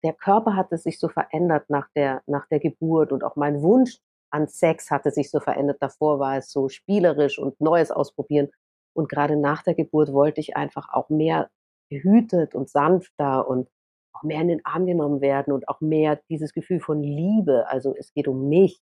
[0.03, 3.99] der Körper hatte sich so verändert nach der, nach der Geburt und auch mein Wunsch
[4.31, 5.77] an Sex hatte sich so verändert.
[5.81, 8.49] Davor war es so spielerisch und Neues ausprobieren.
[8.93, 11.49] Und gerade nach der Geburt wollte ich einfach auch mehr
[11.89, 13.69] behütet und sanfter und
[14.13, 17.67] auch mehr in den Arm genommen werden und auch mehr dieses Gefühl von Liebe.
[17.69, 18.81] Also es geht um mich.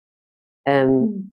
[0.66, 1.32] Ähm, mhm.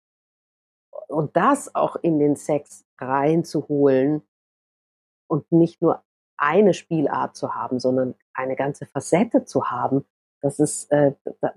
[1.08, 4.22] Und das auch in den Sex reinzuholen
[5.28, 6.04] und nicht nur
[6.38, 10.06] eine Spielart zu haben, sondern eine ganze Facette zu haben,
[10.42, 11.14] das ist, äh,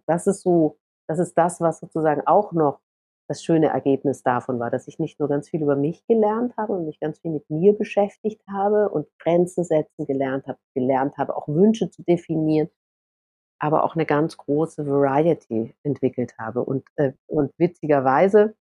[0.07, 2.81] das ist so, das ist das, was sozusagen auch noch
[3.29, 6.73] das schöne Ergebnis davon war, dass ich nicht nur ganz viel über mich gelernt habe
[6.75, 11.37] und mich ganz viel mit mir beschäftigt habe und Grenzen setzen gelernt habe, gelernt habe,
[11.37, 12.69] auch Wünsche zu definieren,
[13.59, 16.63] aber auch eine ganz große Variety entwickelt habe.
[16.63, 18.55] Und, äh, und witzigerweise,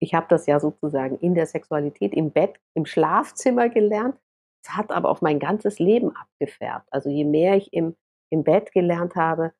[0.00, 4.16] ich habe das ja sozusagen in der Sexualität im Bett, im Schlafzimmer gelernt.
[4.64, 6.86] Es hat aber auch mein ganzes Leben abgefärbt.
[6.92, 7.96] Also je mehr ich im,
[8.30, 9.52] im Bett gelernt habe,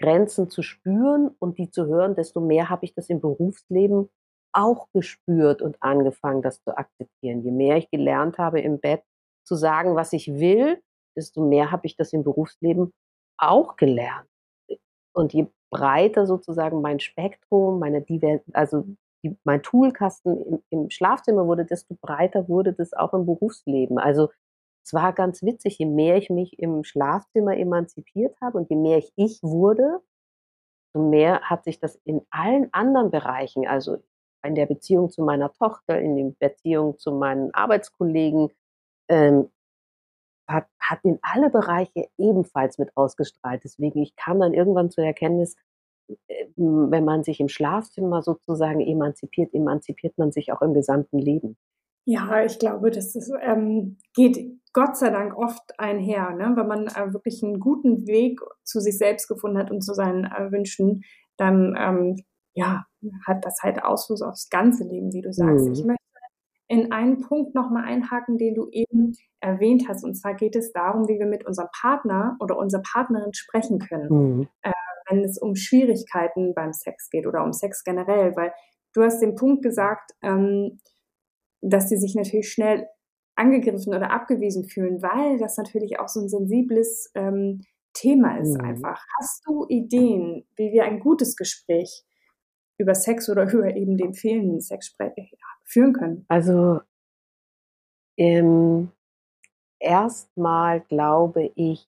[0.00, 4.08] Grenzen zu spüren und die zu hören, desto mehr habe ich das im Berufsleben
[4.52, 7.42] auch gespürt und angefangen, das zu akzeptieren.
[7.42, 9.02] Je mehr ich gelernt habe im Bett
[9.44, 10.80] zu sagen, was ich will,
[11.16, 12.92] desto mehr habe ich das im Berufsleben
[13.38, 14.28] auch gelernt.
[15.12, 18.84] Und je breiter sozusagen mein Spektrum, meine Diver also
[19.24, 23.98] die, mein Toolkasten im, im, Schlafzimmer wurde, desto breiter wurde das auch im Berufsleben.
[23.98, 24.30] Also
[24.88, 28.96] es war ganz witzig, je mehr ich mich im Schlafzimmer emanzipiert habe und je mehr
[28.96, 30.00] ich ich wurde,
[30.94, 33.98] desto mehr hat sich das in allen anderen Bereichen, also
[34.42, 38.50] in der Beziehung zu meiner Tochter, in der Beziehung zu meinen Arbeitskollegen,
[39.10, 39.50] ähm,
[40.48, 43.62] hat, hat in alle Bereiche ebenfalls mit ausgestrahlt.
[43.64, 45.56] Deswegen, ich kam dann irgendwann zur Erkenntnis,
[46.28, 51.58] äh, wenn man sich im Schlafzimmer sozusagen emanzipiert, emanzipiert man sich auch im gesamten Leben.
[52.10, 54.38] Ja, ich glaube, das ist, ähm, geht
[54.72, 56.54] Gott sei Dank oft einher, ne?
[56.56, 60.24] wenn man äh, wirklich einen guten Weg zu sich selbst gefunden hat und zu seinen
[60.24, 61.02] äh, Wünschen,
[61.36, 62.16] dann ähm,
[62.54, 62.86] ja,
[63.26, 65.66] hat das halt Ausfluss aufs ganze Leben, wie du sagst.
[65.66, 65.72] Mhm.
[65.72, 66.02] Ich möchte
[66.66, 70.02] in einen Punkt nochmal einhaken, den du eben erwähnt hast.
[70.02, 74.08] Und zwar geht es darum, wie wir mit unserem Partner oder unserer Partnerin sprechen können,
[74.08, 74.48] mhm.
[74.62, 74.72] äh,
[75.10, 78.34] wenn es um Schwierigkeiten beim Sex geht oder um Sex generell.
[78.34, 78.54] Weil
[78.94, 80.78] du hast den Punkt gesagt, ähm,
[81.60, 82.86] dass sie sich natürlich schnell
[83.36, 87.62] angegriffen oder abgewiesen fühlen, weil das natürlich auch so ein sensibles ähm,
[87.94, 88.64] Thema ist mhm.
[88.64, 89.04] einfach.
[89.20, 92.04] Hast du Ideen, wie wir ein gutes Gespräch
[92.78, 94.96] über Sex oder über eben den fehlenden Sex
[95.64, 96.24] führen können?
[96.28, 96.80] Also
[98.16, 98.90] ähm,
[99.78, 101.88] erstmal glaube ich,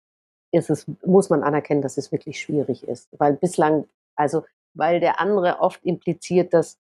[0.53, 3.09] ist es, muss man anerkennen, dass es wirklich schwierig ist.
[3.19, 4.45] Weil bislang, also
[4.75, 6.79] weil der andere oft impliziert, dass,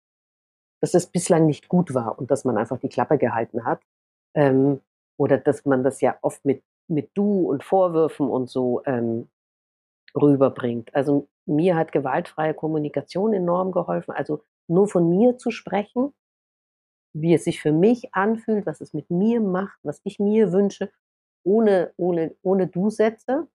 [0.81, 3.81] dass es bislang nicht gut war und dass man einfach die Klappe gehalten hat.
[4.35, 4.81] Ähm,
[5.19, 9.29] oder dass man das ja oft mit, mit Du und Vorwürfen und so ähm,
[10.15, 10.95] rüberbringt.
[10.95, 14.13] Also mir hat gewaltfreie Kommunikation enorm geholfen.
[14.13, 16.15] Also nur von mir zu sprechen,
[17.13, 20.91] wie es sich für mich anfühlt, was es mit mir macht, was ich mir wünsche,
[21.45, 23.49] ohne, ohne, ohne Du-Sätze.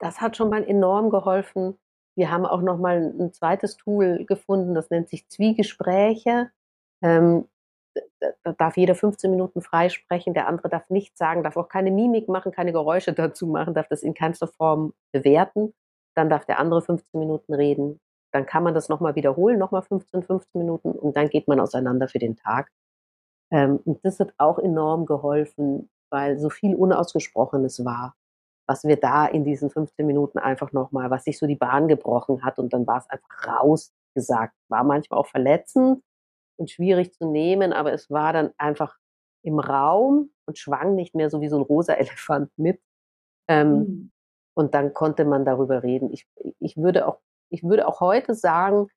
[0.00, 1.78] Das hat schon mal enorm geholfen.
[2.16, 6.50] Wir haben auch noch mal ein zweites Tool gefunden, das nennt sich Zwiegespräche.
[7.02, 7.48] Ähm,
[8.44, 12.28] da darf jeder 15 Minuten freisprechen, der andere darf nichts sagen, darf auch keine Mimik
[12.28, 15.72] machen, keine Geräusche dazu machen, darf das in keinster Form bewerten
[16.18, 18.00] dann darf der andere 15 Minuten reden,
[18.32, 22.08] dann kann man das nochmal wiederholen, nochmal 15, 15 Minuten und dann geht man auseinander
[22.08, 22.70] für den Tag.
[23.50, 28.16] Ähm, und das hat auch enorm geholfen, weil so viel Unausgesprochenes war,
[28.66, 32.44] was wir da in diesen 15 Minuten einfach nochmal, was sich so die Bahn gebrochen
[32.44, 34.54] hat und dann war es einfach rausgesagt.
[34.68, 36.02] War manchmal auch verletzend
[36.58, 38.98] und schwierig zu nehmen, aber es war dann einfach
[39.42, 42.80] im Raum und schwang nicht mehr so wie so ein rosa Elefant mit.
[43.48, 44.12] Ähm, mhm.
[44.54, 46.12] Und dann konnte man darüber reden.
[46.12, 48.88] Ich, ich, würde, auch, ich würde auch heute sagen,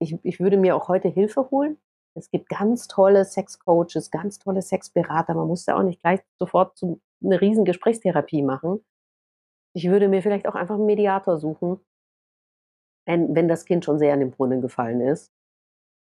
[0.00, 1.78] ich, ich würde mir auch heute Hilfe holen.
[2.14, 5.34] Es gibt ganz tolle Sexcoaches, ganz tolle Sexberater.
[5.34, 8.84] Man muss ja auch nicht gleich sofort zu, eine riesen Gesprächstherapie machen.
[9.74, 11.80] Ich würde mir vielleicht auch einfach einen Mediator suchen,
[13.06, 15.35] wenn, wenn das Kind schon sehr an den Brunnen gefallen ist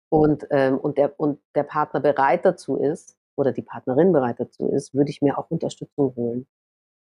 [0.09, 4.69] und, ähm, und, der, und der Partner bereit dazu ist oder die Partnerin bereit dazu
[4.69, 6.47] ist, würde ich mir auch Unterstützung holen.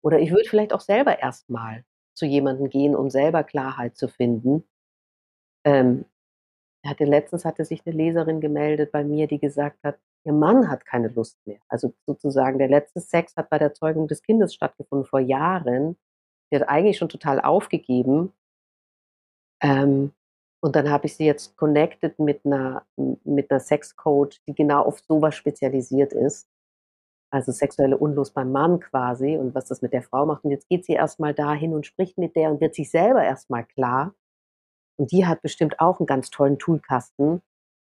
[0.02, 1.84] Oder ich würde vielleicht auch selber erstmal
[2.14, 4.64] zu jemandem gehen, um selber Klarheit zu finden.
[5.64, 6.04] Ähm,
[6.84, 10.86] hatte, letztens hatte sich eine Leserin gemeldet bei mir, die gesagt hat, ihr Mann hat
[10.86, 11.60] keine Lust mehr.
[11.68, 15.96] Also sozusagen der letzte Sex hat bei der Zeugung des Kindes stattgefunden vor Jahren.
[16.50, 18.32] Die hat eigentlich schon total aufgegeben.
[19.62, 20.12] Ähm,
[20.60, 25.00] und dann habe ich sie jetzt connected mit einer, mit einer Sexcoach, die genau auf
[25.00, 26.48] sowas spezialisiert ist
[27.30, 30.44] also sexuelle Unlust beim Mann quasi und was das mit der Frau macht.
[30.44, 33.64] Und jetzt geht sie erstmal dahin und spricht mit der und wird sich selber erstmal
[33.64, 34.14] klar.
[34.98, 37.40] Und die hat bestimmt auch einen ganz tollen Toolkasten,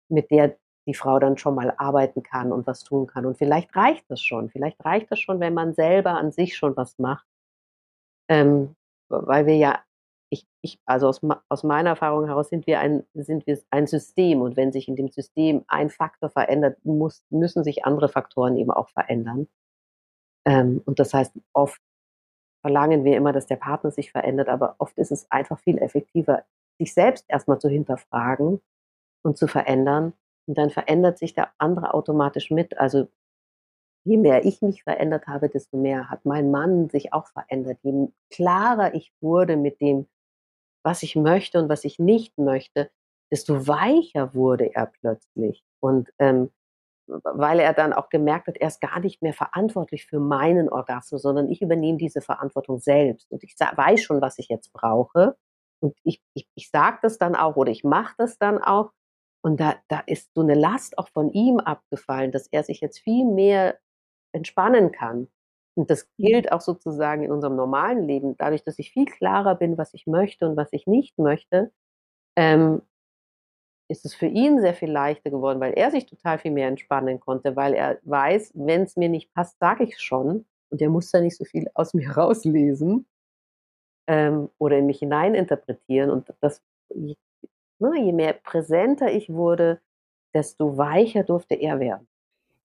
[0.08, 0.56] mit der
[0.86, 3.26] die Frau dann schon mal arbeiten kann und was tun kann.
[3.26, 4.50] Und vielleicht reicht das schon.
[4.50, 7.26] Vielleicht reicht das schon, wenn man selber an sich schon was macht.
[8.28, 8.76] Ähm,
[9.08, 9.80] weil wir ja
[10.30, 14.40] ich, ich, also aus, aus meiner Erfahrung heraus sind wir ein, sind wir ein System
[14.40, 18.70] und wenn sich in dem System ein Faktor verändert, muss, müssen sich andere Faktoren eben
[18.70, 19.48] auch verändern.
[20.46, 21.80] Ähm, und das heißt, oft
[22.62, 26.44] verlangen wir immer, dass der Partner sich verändert, aber oft ist es einfach viel effektiver,
[26.78, 28.60] sich selbst erstmal zu hinterfragen
[29.22, 30.12] und zu verändern.
[30.46, 32.78] Und dann verändert sich der andere automatisch mit.
[32.78, 33.08] Also
[34.04, 37.78] je mehr ich mich verändert habe, desto mehr hat mein Mann sich auch verändert.
[37.82, 40.06] Je klarer ich wurde mit dem,
[40.82, 42.90] was ich möchte und was ich nicht möchte,
[43.30, 45.62] desto weicher wurde er plötzlich.
[45.80, 46.50] Und ähm,
[47.24, 51.22] weil er dann auch gemerkt hat, er ist gar nicht mehr verantwortlich für meinen Orgasmus,
[51.22, 53.30] sondern ich übernehme diese Verantwortung selbst.
[53.30, 55.36] Und ich weiß schon, was ich jetzt brauche.
[55.80, 58.92] und ich, ich, ich sage das dann auch oder ich mache das dann auch.
[59.42, 62.98] Und da, da ist so eine Last auch von ihm abgefallen, dass er sich jetzt
[62.98, 63.78] viel mehr
[64.32, 65.28] entspannen kann.
[65.80, 68.36] Und das gilt auch sozusagen in unserem normalen Leben.
[68.36, 71.72] Dadurch, dass ich viel klarer bin, was ich möchte und was ich nicht möchte,
[72.36, 72.82] ähm,
[73.88, 77.18] ist es für ihn sehr viel leichter geworden, weil er sich total viel mehr entspannen
[77.18, 80.44] konnte, weil er weiß, wenn es mir nicht passt, sage ich schon.
[80.68, 83.06] Und er muss da nicht so viel aus mir rauslesen
[84.06, 86.10] ähm, oder in mich hineininterpretieren.
[86.10, 86.62] Und das,
[86.94, 87.16] je,
[87.78, 89.80] ne, je mehr präsenter ich wurde,
[90.34, 92.06] desto weicher durfte er werden.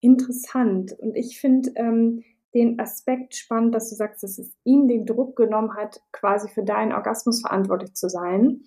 [0.01, 0.91] Interessant.
[0.99, 2.25] Und ich finde ähm,
[2.55, 6.63] den Aspekt spannend, dass du sagst, dass es ihm den Druck genommen hat, quasi für
[6.63, 8.61] deinen Orgasmus verantwortlich zu sein.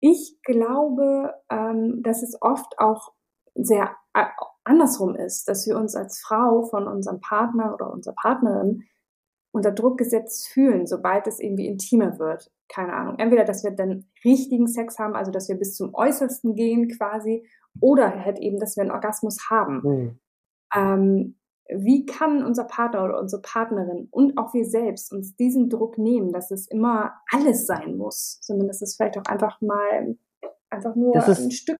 [0.00, 3.12] Ich glaube, ähm, dass es oft auch
[3.54, 4.24] sehr äh,
[4.62, 8.84] andersrum ist, dass wir uns als Frau von unserem Partner oder unserer Partnerin
[9.50, 12.52] unter Druck gesetzt fühlen, sobald es irgendwie intimer wird.
[12.68, 13.18] Keine Ahnung.
[13.18, 17.48] Entweder, dass wir dann richtigen Sex haben, also dass wir bis zum Äußersten gehen quasi,
[17.80, 19.80] oder halt eben, dass wir einen Orgasmus haben.
[19.82, 20.18] Mhm.
[20.74, 25.98] Ähm, wie kann unser Partner oder unsere Partnerin und auch wir selbst uns diesen Druck
[25.98, 30.16] nehmen, dass es immer alles sein muss, sondern dass es vielleicht auch einfach mal
[30.70, 31.76] einfach nur ist, ein Stück.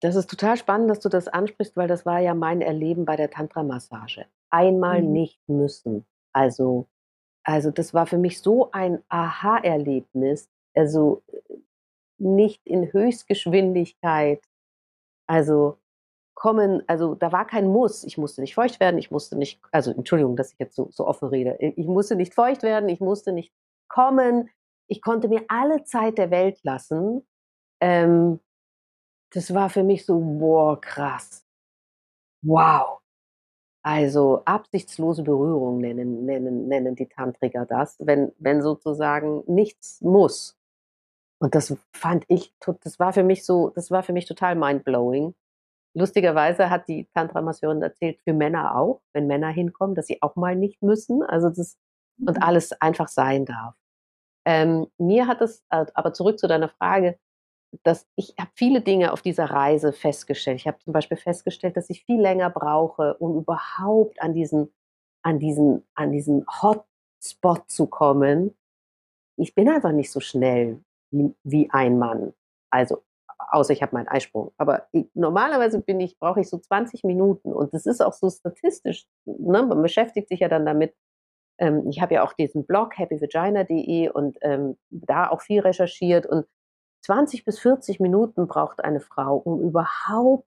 [0.00, 3.16] Das ist total spannend, dass du das ansprichst, weil das war ja mein Erleben bei
[3.16, 4.26] der Tantra-Massage.
[4.50, 5.12] Einmal mhm.
[5.12, 6.04] nicht müssen.
[6.32, 6.86] Also,
[7.44, 10.48] also das war für mich so ein Aha-Erlebnis.
[10.74, 11.22] Also
[12.18, 14.42] nicht in Höchstgeschwindigkeit.
[15.28, 15.78] Also
[16.42, 18.02] kommen, also da war kein Muss.
[18.02, 21.06] Ich musste nicht feucht werden, ich musste nicht, also Entschuldigung, dass ich jetzt so, so
[21.06, 21.56] offen rede.
[21.60, 23.52] Ich musste nicht feucht werden, ich musste nicht
[23.86, 24.50] kommen.
[24.88, 27.24] Ich konnte mir alle Zeit der Welt lassen.
[27.80, 28.40] Ähm,
[29.30, 31.46] das war für mich so, boah, krass.
[32.42, 32.98] Wow.
[33.84, 40.58] Also absichtslose Berührung nennen, nennen, nennen die Tantriker das, wenn, wenn sozusagen nichts muss.
[41.38, 42.52] Und das fand ich,
[42.82, 45.36] das war für mich so, das war für mich total mindblowing.
[45.94, 50.56] Lustigerweise hat die Tantra-Masseurin erzählt, für Männer auch, wenn Männer hinkommen, dass sie auch mal
[50.56, 51.76] nicht müssen, also das
[52.18, 52.42] und mhm.
[52.42, 53.74] alles einfach sein darf.
[54.44, 57.18] Ähm, mir hat es, äh, aber zurück zu deiner Frage,
[57.84, 60.58] dass ich habe viele Dinge auf dieser Reise festgestellt.
[60.60, 64.72] Ich habe zum Beispiel festgestellt, dass ich viel länger brauche, um überhaupt an diesen,
[65.22, 68.54] an diesen, an diesen Hotspot zu kommen.
[69.36, 72.34] Ich bin einfach nicht so schnell wie, wie ein Mann.
[72.70, 73.02] Also
[73.50, 74.52] außer ich habe meinen Eisprung.
[74.56, 78.30] Aber ich, normalerweise bin ich, brauche ich so 20 Minuten und das ist auch so
[78.30, 79.06] statistisch.
[79.24, 79.62] Ne?
[79.62, 80.94] Man beschäftigt sich ja dann damit.
[81.58, 86.46] Ähm, ich habe ja auch diesen Blog happyvagina.de und ähm, da auch viel recherchiert und
[87.04, 90.46] 20 bis 40 Minuten braucht eine Frau, um überhaupt,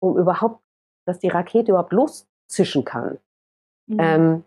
[0.00, 0.62] um überhaupt,
[1.06, 3.18] dass die Rakete überhaupt loszischen kann.
[3.86, 3.98] Mhm.
[4.00, 4.44] Ähm,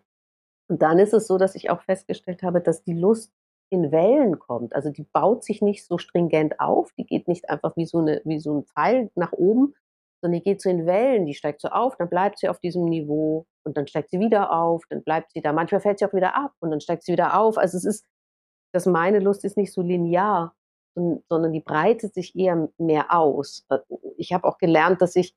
[0.68, 3.32] und dann ist es so, dass ich auch festgestellt habe, dass die Lust
[3.70, 4.76] in Wellen kommt.
[4.76, 8.22] Also die baut sich nicht so stringent auf, die geht nicht einfach wie so, eine,
[8.26, 9.74] wie so ein Pfeil nach oben,
[10.22, 12.86] sondern die geht so in Wellen, die steigt so auf, dann bleibt sie auf diesem
[12.86, 15.54] Niveau und dann steigt sie wieder auf, dann bleibt sie da.
[15.54, 17.58] Manchmal fällt sie auch wieder ab und dann steigt sie wieder auf.
[17.58, 18.06] Also es ist,
[18.72, 20.56] dass meine Lust ist nicht so linear,
[20.96, 23.68] sondern die breitet sich eher mehr aus.
[24.18, 25.36] Ich habe auch gelernt, dass ich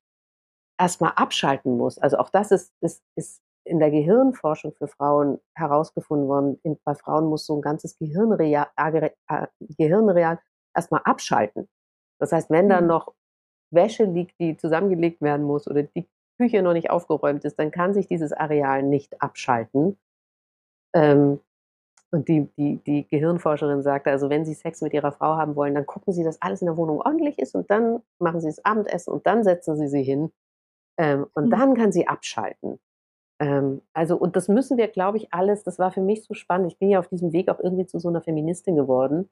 [0.79, 1.99] erstmal abschalten muss.
[1.99, 6.59] Also auch das ist, ist, ist in der Gehirnforschung für Frauen herausgefunden worden.
[6.63, 10.39] In, bei Frauen muss so ein ganzes Gehirnreal, äh, Gehirnreal
[10.75, 11.69] erstmal abschalten.
[12.19, 12.89] Das heißt, wenn dann mhm.
[12.89, 13.15] noch
[13.71, 17.95] Wäsche liegt, die zusammengelegt werden muss oder die Küche noch nicht aufgeräumt ist, dann kann
[17.95, 19.99] sich dieses Areal nicht abschalten.
[20.95, 21.41] Ähm,
[22.11, 25.75] und die, die, die Gehirnforscherin sagte, also wenn Sie Sex mit Ihrer Frau haben wollen,
[25.75, 28.65] dann gucken Sie, dass alles in der Wohnung ordentlich ist und dann machen Sie das
[28.65, 30.33] Abendessen und dann setzen Sie sie hin
[30.99, 31.51] ähm, und mhm.
[31.51, 32.79] dann kann sie abschalten.
[33.41, 36.73] Ähm, also, und das müssen wir, glaube ich, alles, das war für mich so spannend.
[36.73, 39.29] Ich bin ja auf diesem Weg auch irgendwie zu so einer Feministin geworden,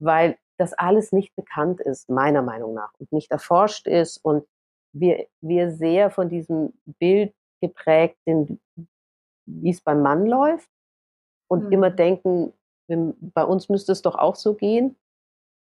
[0.00, 4.44] weil das alles nicht bekannt ist, meiner Meinung nach, und nicht erforscht ist und
[4.92, 8.60] wir, wir sehr von diesem Bild geprägt sind,
[9.46, 10.68] wie es beim Mann läuft
[11.48, 11.72] und mhm.
[11.72, 12.52] immer denken,
[12.88, 14.96] bei uns müsste es doch auch so gehen,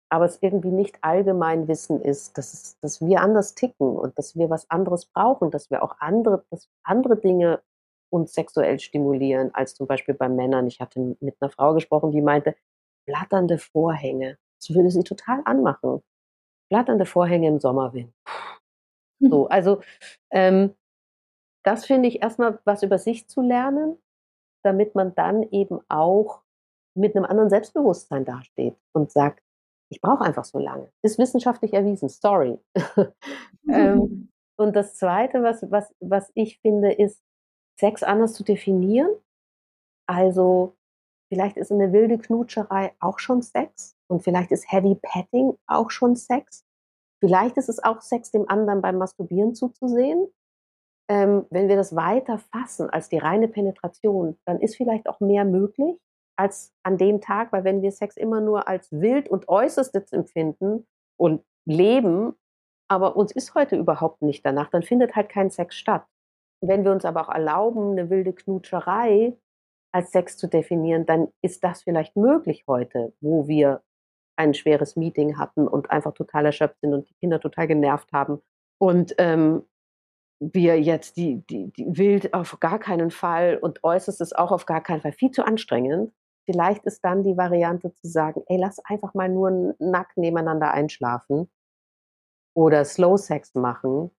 [0.10, 4.36] aber es irgendwie nicht allgemein Wissen ist, dass, es, dass wir anders ticken und dass
[4.36, 7.62] wir was anderes brauchen, dass wir auch andere, dass andere Dinge
[8.14, 10.68] uns sexuell stimulieren als zum Beispiel bei Männern.
[10.68, 12.56] Ich hatte mit einer Frau gesprochen, die meinte,
[13.06, 14.38] flatternde Vorhänge.
[14.60, 16.02] Das würde sie total anmachen.
[16.70, 18.14] Flatternde Vorhänge im Sommerwind.
[19.20, 19.82] So, also
[20.32, 20.76] ähm,
[21.64, 23.98] das finde ich erstmal was über sich zu lernen,
[24.64, 26.42] damit man dann eben auch
[26.96, 29.42] mit einem anderen Selbstbewusstsein dasteht und sagt,
[29.90, 30.92] ich brauche einfach so lange.
[31.04, 32.60] Ist wissenschaftlich erwiesen, sorry.
[33.70, 37.22] ähm, und das Zweite, was, was, was ich finde, ist,
[37.80, 39.10] Sex anders zu definieren.
[40.08, 40.76] Also
[41.30, 46.16] vielleicht ist eine wilde Knutscherei auch schon Sex und vielleicht ist Heavy Petting auch schon
[46.16, 46.66] Sex.
[47.20, 50.28] Vielleicht ist es auch Sex, dem anderen beim Masturbieren zuzusehen.
[51.10, 55.46] Ähm, wenn wir das weiter fassen als die reine Penetration, dann ist vielleicht auch mehr
[55.46, 55.98] möglich
[56.38, 60.88] als an dem Tag, weil wenn wir Sex immer nur als wild und äußerstes empfinden
[61.18, 62.36] und leben,
[62.90, 66.06] aber uns ist heute überhaupt nicht danach, dann findet halt kein Sex statt.
[66.66, 69.36] Wenn wir uns aber auch erlauben, eine wilde Knutscherei
[69.92, 73.84] als Sex zu definieren, dann ist das vielleicht möglich heute, wo wir
[74.38, 78.42] ein schweres Meeting hatten und einfach total erschöpft sind und die Kinder total genervt haben.
[78.80, 79.64] Und ähm,
[80.40, 84.82] wir jetzt die, die, die wild auf gar keinen Fall und äußerstes auch auf gar
[84.82, 86.14] keinen Fall viel zu anstrengend.
[86.46, 91.52] Vielleicht ist dann die Variante zu sagen, ey, lass einfach mal nur nackt nebeneinander einschlafen
[92.56, 94.12] oder Slow Sex machen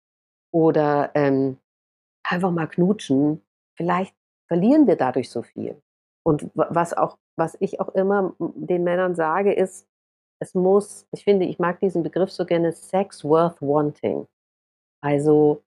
[0.52, 1.58] oder ähm,
[2.24, 3.42] einfach mal knutschen.
[3.76, 4.14] Vielleicht
[4.48, 5.80] verlieren wir dadurch so viel.
[6.26, 9.86] Und was auch, was ich auch immer den Männern sage, ist,
[10.40, 14.26] es muss, ich finde, ich mag diesen Begriff so gerne, Sex worth wanting.
[15.02, 15.62] Also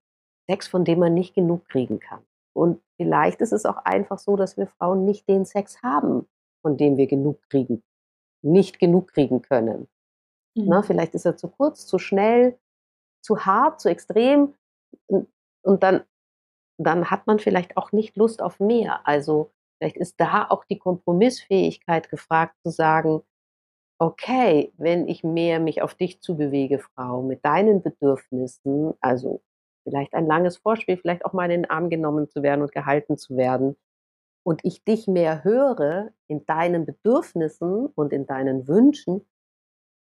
[0.50, 2.24] Sex, von dem man nicht genug kriegen kann.
[2.54, 6.26] Und vielleicht ist es auch einfach so, dass wir Frauen nicht den Sex haben,
[6.62, 7.82] von dem wir genug kriegen,
[8.42, 9.88] nicht genug kriegen können.
[10.56, 10.64] Mhm.
[10.66, 12.58] Na, vielleicht ist er zu kurz, zu schnell,
[13.22, 14.54] zu hart, zu extrem.
[15.06, 15.28] Und,
[15.62, 16.02] und dann,
[16.86, 19.06] dann hat man vielleicht auch nicht Lust auf mehr.
[19.06, 23.22] Also vielleicht ist da auch die Kompromissfähigkeit gefragt zu sagen,
[24.00, 29.42] okay, wenn ich mehr mich auf dich zubewege, Frau, mit deinen Bedürfnissen, also
[29.82, 33.16] vielleicht ein langes Vorspiel, vielleicht auch mal in den Arm genommen zu werden und gehalten
[33.16, 33.76] zu werden,
[34.48, 39.28] und ich dich mehr höre in deinen Bedürfnissen und in deinen Wünschen,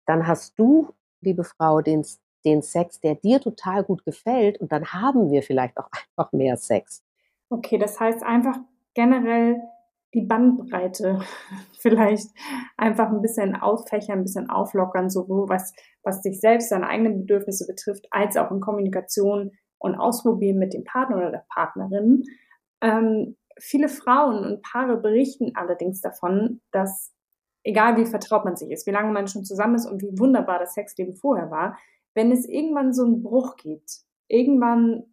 [0.08, 2.04] dann hast du, liebe Frau, den,
[2.46, 6.58] den Sex, der dir total gut gefällt und dann haben wir vielleicht auch einfach mehr
[6.58, 7.04] Sex.
[7.50, 8.58] Okay, das heißt einfach
[8.94, 9.62] generell
[10.14, 11.20] die Bandbreite
[11.80, 12.30] vielleicht
[12.78, 15.74] einfach ein bisschen ausfächern, ein bisschen auflockern, sowohl was,
[16.04, 20.84] was sich selbst, seine eigenen Bedürfnisse betrifft, als auch in Kommunikation und Ausprobieren mit dem
[20.84, 22.24] Partner oder der Partnerin.
[22.82, 27.12] Ähm, viele Frauen und Paare berichten allerdings davon, dass
[27.64, 30.60] egal wie vertraut man sich ist, wie lange man schon zusammen ist und wie wunderbar
[30.60, 31.78] das Sexleben vorher war,
[32.14, 35.04] wenn es irgendwann so einen Bruch gibt, irgendwann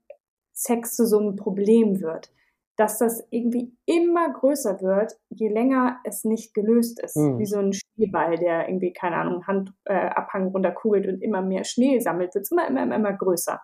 [0.53, 2.33] Sex zu so einem Problem wird,
[2.79, 7.17] dass das irgendwie immer größer wird, je länger es nicht gelöst ist.
[7.17, 7.39] Mhm.
[7.39, 11.99] Wie so ein Schneeball, der irgendwie, keine Ahnung, Handabhang äh, runterkugelt und immer mehr Schnee
[11.99, 13.61] sammelt, wird es immer, immer, immer, immer größer.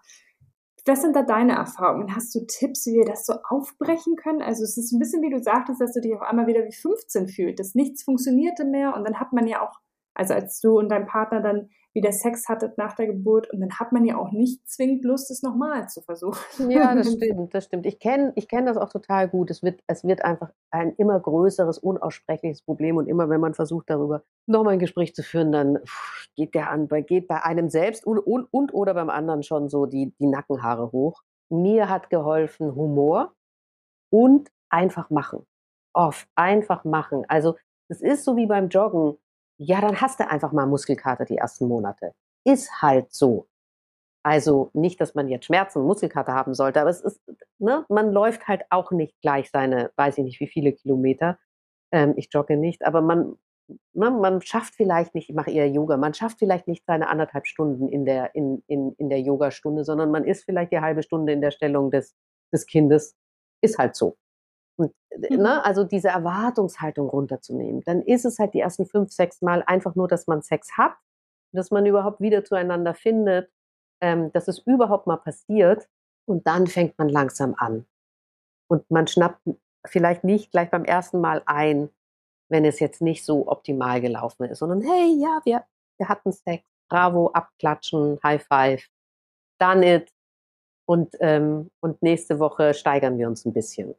[0.87, 2.15] Was sind da deine Erfahrungen?
[2.15, 4.43] Hast du Tipps, wie wir das so aufbrechen können?
[4.43, 6.75] Also es ist ein bisschen wie du sagtest, dass du dich auf einmal wieder wie
[6.75, 9.79] 15 fühlst, dass nichts funktionierte mehr und dann hat man ja auch,
[10.15, 13.71] also als du und dein Partner dann wieder Sex hattet nach der Geburt und dann
[13.79, 16.71] hat man ja auch nicht zwingend Lust, es nochmal zu versuchen.
[16.71, 17.87] Ja, das stimmt, das stimmt.
[17.87, 19.51] Ich kenne ich kenn das auch total gut.
[19.51, 23.91] Es wird, es wird einfach ein immer größeres, unaussprechliches Problem und immer wenn man versucht,
[23.91, 25.79] darüber nochmal ein Gespräch zu führen, dann
[26.35, 29.87] geht der an, geht bei einem selbst und, und, und oder beim anderen schon so
[29.87, 31.23] die, die Nackenhaare hoch.
[31.49, 33.35] Mir hat geholfen Humor
[34.11, 35.47] und einfach machen.
[35.93, 37.25] Oft, einfach machen.
[37.29, 37.55] Also,
[37.89, 39.17] es ist so wie beim Joggen
[39.59, 42.13] ja, dann hast du einfach mal Muskelkater die ersten Monate.
[42.45, 43.49] Ist halt so.
[44.25, 47.21] Also nicht, dass man jetzt Schmerzen und Muskelkater haben sollte, aber es ist,
[47.59, 51.39] ne, man läuft halt auch nicht gleich seine, weiß ich nicht, wie viele Kilometer.
[51.93, 53.37] Ähm, ich jogge nicht, aber man,
[53.93, 57.47] ne, man schafft vielleicht nicht, ich mache eher Yoga, man schafft vielleicht nicht seine anderthalb
[57.47, 61.33] Stunden in der, in, in, in der Yogastunde, sondern man ist vielleicht die halbe Stunde
[61.33, 62.15] in der Stellung des,
[62.53, 63.17] des Kindes.
[63.63, 64.17] Ist halt so.
[64.77, 65.43] Und, äh, mhm.
[65.43, 69.95] ne, also diese Erwartungshaltung runterzunehmen, dann ist es halt die ersten fünf, sechs Mal einfach
[69.95, 70.95] nur, dass man Sex hat,
[71.53, 73.51] dass man überhaupt wieder zueinander findet,
[74.01, 75.89] ähm, dass es überhaupt mal passiert
[76.27, 77.87] und dann fängt man langsam an.
[78.69, 79.41] Und man schnappt
[79.87, 81.91] vielleicht nicht gleich beim ersten Mal ein,
[82.49, 85.65] wenn es jetzt nicht so optimal gelaufen ist, sondern hey, ja, wir,
[85.99, 88.89] wir hatten Sex, bravo, abklatschen, High Five,
[89.59, 90.11] done it.
[90.87, 93.95] Und, ähm, und nächste Woche steigern wir uns ein bisschen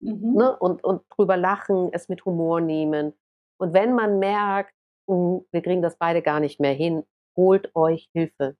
[0.00, 0.34] mhm.
[0.34, 0.56] ne?
[0.56, 3.12] und, und drüber lachen, es mit Humor nehmen.
[3.58, 4.74] Und wenn man merkt,
[5.08, 7.04] uh, wir kriegen das beide gar nicht mehr hin,
[7.36, 8.56] holt euch Hilfe.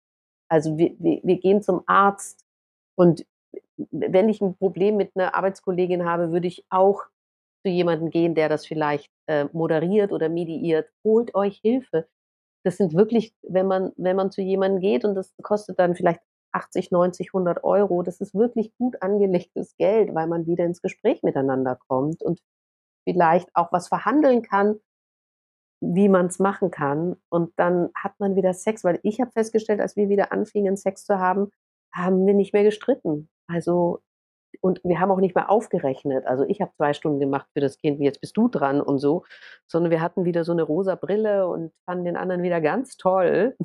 [0.48, 2.44] Also wir, wir, wir gehen zum Arzt
[2.96, 3.26] und
[3.90, 7.02] wenn ich ein Problem mit einer Arbeitskollegin habe, würde ich auch
[7.62, 10.88] zu jemandem gehen, der das vielleicht äh, moderiert oder mediiert.
[11.02, 12.06] Holt euch Hilfe.
[12.64, 16.20] Das sind wirklich, wenn man, wenn man zu jemandem geht und das kostet dann vielleicht
[16.54, 18.02] 80, 90, 100 Euro.
[18.02, 22.40] Das ist wirklich gut angelegtes Geld, weil man wieder ins Gespräch miteinander kommt und
[23.04, 24.76] vielleicht auch was verhandeln kann,
[25.80, 27.16] wie man es machen kann.
[27.28, 31.04] Und dann hat man wieder Sex, weil ich habe festgestellt, als wir wieder anfingen, Sex
[31.04, 31.50] zu haben,
[31.92, 33.28] haben wir nicht mehr gestritten.
[33.48, 34.00] Also
[34.60, 36.26] und wir haben auch nicht mehr aufgerechnet.
[36.26, 39.24] Also ich habe zwei Stunden gemacht für das Kind, jetzt bist du dran und so,
[39.66, 43.56] sondern wir hatten wieder so eine rosa Brille und fanden den anderen wieder ganz toll.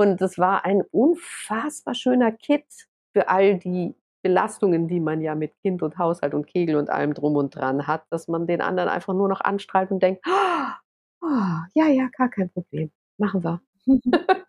[0.00, 2.64] Und das war ein unfassbar schöner Kit
[3.12, 7.12] für all die Belastungen, die man ja mit Kind und Haushalt und Kegel und allem
[7.12, 11.26] drum und dran hat, dass man den anderen einfach nur noch anstrahlt und denkt, oh,
[11.74, 13.60] ja, ja, gar kein Problem, machen wir.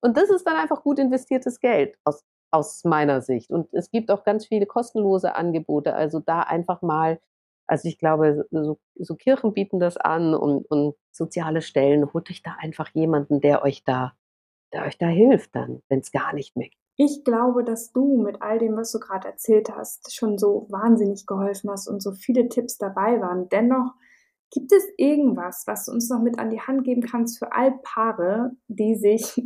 [0.00, 3.52] und das ist dann einfach gut investiertes Geld aus, aus meiner Sicht.
[3.52, 5.94] Und es gibt auch ganz viele kostenlose Angebote.
[5.94, 7.20] Also da einfach mal,
[7.68, 12.42] also ich glaube, so, so Kirchen bieten das an und, und soziale Stellen, holt euch
[12.42, 14.14] da einfach jemanden, der euch da,
[14.74, 16.78] der euch da hilft dann, wenn es gar nicht mehr geht.
[16.96, 21.26] Ich glaube, dass du mit all dem, was du gerade erzählt hast, schon so wahnsinnig
[21.26, 23.48] geholfen hast und so viele Tipps dabei waren.
[23.48, 23.94] Dennoch
[24.52, 27.72] gibt es irgendwas, was du uns noch mit an die Hand geben kannst für all
[27.82, 29.42] Paare, die sich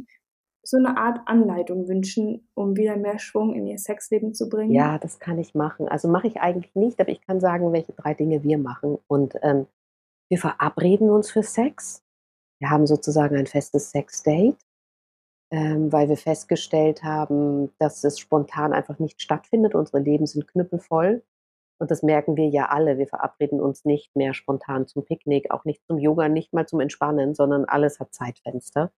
[0.62, 4.72] so eine Art Anleitung wünschen, um wieder mehr Schwung in ihr Sexleben zu bringen?
[4.72, 5.88] Ja, das kann ich machen.
[5.88, 8.98] Also mache ich eigentlich nicht, aber ich kann sagen, welche drei Dinge wir machen.
[9.06, 9.66] Und ähm,
[10.28, 12.02] wir verabreden uns für Sex.
[12.60, 14.56] Wir haben sozusagen ein festes Sex-Date
[15.50, 19.74] ähm, weil wir festgestellt haben, dass es spontan einfach nicht stattfindet.
[19.74, 21.22] Unsere Leben sind knüppelvoll.
[21.78, 22.98] Und das merken wir ja alle.
[22.98, 26.80] Wir verabreden uns nicht mehr spontan zum Picknick, auch nicht zum Yoga, nicht mal zum
[26.80, 28.92] Entspannen, sondern alles hat Zeitfenster.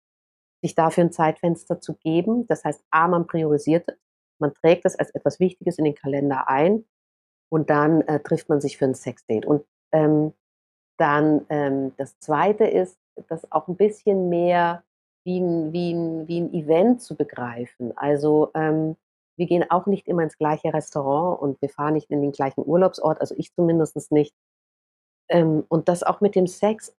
[0.63, 3.97] Sich dafür ein Zeitfenster zu geben, das heißt, A, man priorisiert es,
[4.41, 6.85] man trägt es als etwas Wichtiges in den Kalender ein
[7.49, 9.47] und dann äh, trifft man sich für ein Sexdate.
[9.47, 10.33] Und ähm,
[10.99, 14.85] dann ähm, das Zweite ist, dass auch ein bisschen mehr
[15.29, 17.93] wie ein, wie ein, wie ein Event zu begreifen.
[17.97, 18.97] Also ähm,
[19.37, 22.67] wir gehen auch nicht immer ins gleiche Restaurant und wir fahren nicht in den gleichen
[22.67, 24.35] Urlaubsort, also ich zumindest nicht.
[25.29, 26.95] Ähm, und das auch mit dem Sex.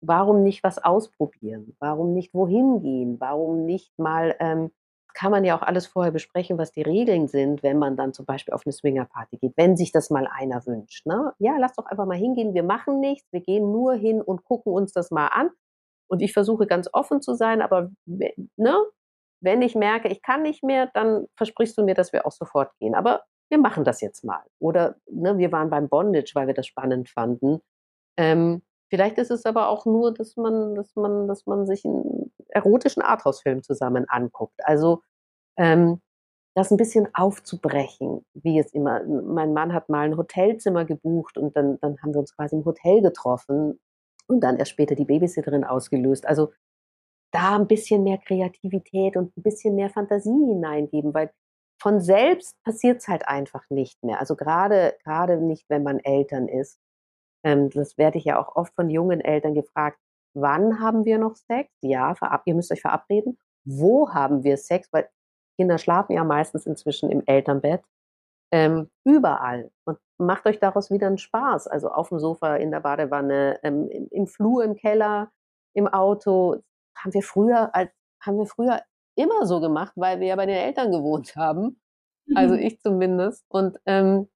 [0.00, 1.74] Warum nicht was ausprobieren?
[1.80, 3.18] Warum nicht wohin gehen?
[3.18, 4.70] Warum nicht mal, ähm,
[5.12, 8.24] kann man ja auch alles vorher besprechen, was die Regeln sind, wenn man dann zum
[8.24, 11.06] Beispiel auf eine Swingerparty geht, wenn sich das mal einer wünscht.
[11.06, 11.32] Ne?
[11.38, 12.54] Ja, lass doch einfach mal hingehen.
[12.54, 15.50] Wir machen nichts, wir gehen nur hin und gucken uns das mal an
[16.08, 18.76] und ich versuche ganz offen zu sein, aber ne,
[19.40, 22.70] wenn ich merke, ich kann nicht mehr, dann versprichst du mir, dass wir auch sofort
[22.78, 22.94] gehen.
[22.94, 24.42] Aber wir machen das jetzt mal.
[24.58, 27.60] Oder ne, wir waren beim Bondage, weil wir das spannend fanden.
[28.16, 32.32] Ähm, vielleicht ist es aber auch nur, dass man, dass man, dass man sich einen
[32.48, 34.58] erotischen Arthouse-Film zusammen anguckt.
[34.64, 35.02] Also
[35.58, 36.00] ähm,
[36.54, 39.02] das ein bisschen aufzubrechen, wie es immer.
[39.04, 42.64] Mein Mann hat mal ein Hotelzimmer gebucht und dann, dann haben wir uns quasi im
[42.64, 43.80] Hotel getroffen
[44.28, 46.26] und dann erst später die Babysitterin ausgelöst.
[46.26, 46.52] Also
[47.32, 51.32] da ein bisschen mehr Kreativität und ein bisschen mehr Fantasie hineingeben, weil
[51.80, 54.20] von selbst passiert es halt einfach nicht mehr.
[54.20, 56.78] Also gerade gerade nicht, wenn man Eltern ist.
[57.44, 59.98] Ähm, das werde ich ja auch oft von jungen Eltern gefragt.
[60.34, 61.70] Wann haben wir noch Sex?
[61.82, 62.14] Ja,
[62.46, 63.38] ihr müsst euch verabreden.
[63.64, 64.88] Wo haben wir Sex?
[64.92, 65.08] Weil
[65.58, 67.82] Kinder schlafen ja meistens inzwischen im Elternbett.
[68.54, 69.72] Ähm, überall.
[69.84, 71.66] Und macht euch daraus wieder einen Spaß.
[71.66, 75.32] Also auf dem Sofa, in der Badewanne, ähm, im, im, Flur, im Keller,
[75.74, 76.62] im Auto.
[76.96, 77.90] Haben wir früher, als,
[78.22, 78.80] haben wir früher
[79.16, 81.80] immer so gemacht, weil wir ja bei den Eltern gewohnt haben.
[82.36, 83.44] Also ich zumindest.
[83.48, 84.28] Und ähm,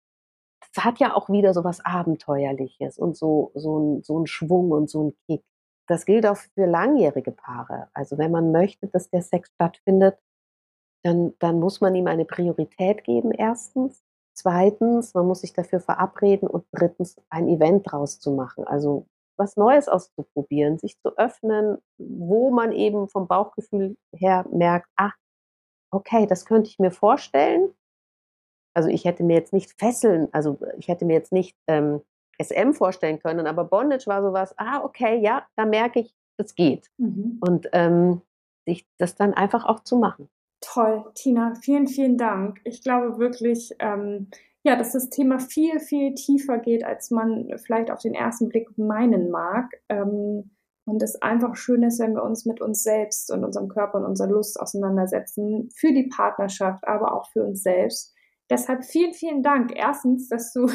[0.75, 4.73] das hat ja auch wieder so was Abenteuerliches und so, so, ein, so ein Schwung
[4.73, 5.45] und so ein Kick.
[5.87, 7.89] Das gilt auch für langjährige Paare.
[7.95, 10.19] Also wenn man möchte, dass der Sex stattfindet,
[11.05, 14.03] dann, dann muss man ihm eine Priorität geben, erstens.
[14.39, 18.63] Zweitens, man muss sich dafür verabreden und drittens ein Event draus zu machen.
[18.69, 25.17] Also was Neues auszuprobieren, sich zu öffnen, wo man eben vom Bauchgefühl her merkt, ach,
[25.93, 27.75] okay, das könnte ich mir vorstellen.
[28.75, 32.01] Also ich hätte mir jetzt nicht Fesseln, also ich hätte mir jetzt nicht ähm,
[32.41, 36.93] SM vorstellen können, aber Bondage war sowas, ah, okay, ja, da merke ich, es geht.
[36.97, 37.39] Mhm.
[37.41, 38.23] Und ähm,
[38.69, 40.31] sich das dann einfach auch zu machen.
[40.61, 42.61] Toll, Tina, vielen, vielen Dank.
[42.65, 44.29] Ich glaube wirklich, ähm,
[44.65, 48.77] ja, dass das Thema viel, viel tiefer geht, als man vielleicht auf den ersten Blick
[48.77, 49.71] meinen mag.
[49.89, 50.51] Ähm,
[50.85, 54.07] und es einfach schön ist, wenn wir uns mit uns selbst und unserem Körper und
[54.07, 58.15] unserer Lust auseinandersetzen, für die Partnerschaft, aber auch für uns selbst.
[58.51, 59.73] Deshalb vielen, vielen Dank.
[59.77, 60.67] Erstens, dass du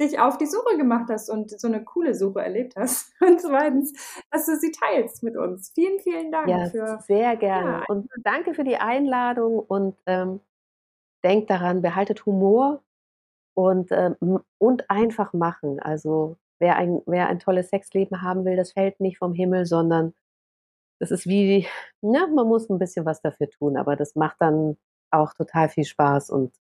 [0.00, 3.12] dich auf die Suche gemacht hast und so eine coole Suche erlebt hast.
[3.20, 3.92] Und zweitens,
[4.30, 5.72] dass du sie teilst mit uns.
[5.74, 6.48] Vielen, vielen Dank.
[6.48, 7.70] Ja, für, sehr gerne.
[7.70, 10.40] Ja, und danke für die Einladung und ähm,
[11.24, 12.82] denkt daran, behaltet Humor
[13.54, 15.80] und, ähm, und einfach machen.
[15.80, 20.14] Also wer ein, wer ein tolles Sexleben haben will, das fällt nicht vom Himmel, sondern
[21.00, 21.66] das ist wie,
[22.02, 24.76] ja, man muss ein bisschen was dafür tun, aber das macht dann
[25.10, 26.52] auch total viel Spaß und,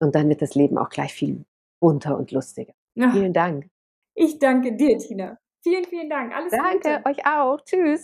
[0.00, 1.44] und dann wird das Leben auch gleich viel
[1.80, 2.72] bunter und lustiger.
[2.94, 3.10] Ja.
[3.10, 3.66] Vielen Dank.
[4.14, 5.38] Ich danke dir, Tina.
[5.62, 6.34] Vielen, vielen Dank.
[6.34, 7.06] Alles Danke, Gute.
[7.06, 7.58] euch auch.
[7.64, 8.02] Tschüss.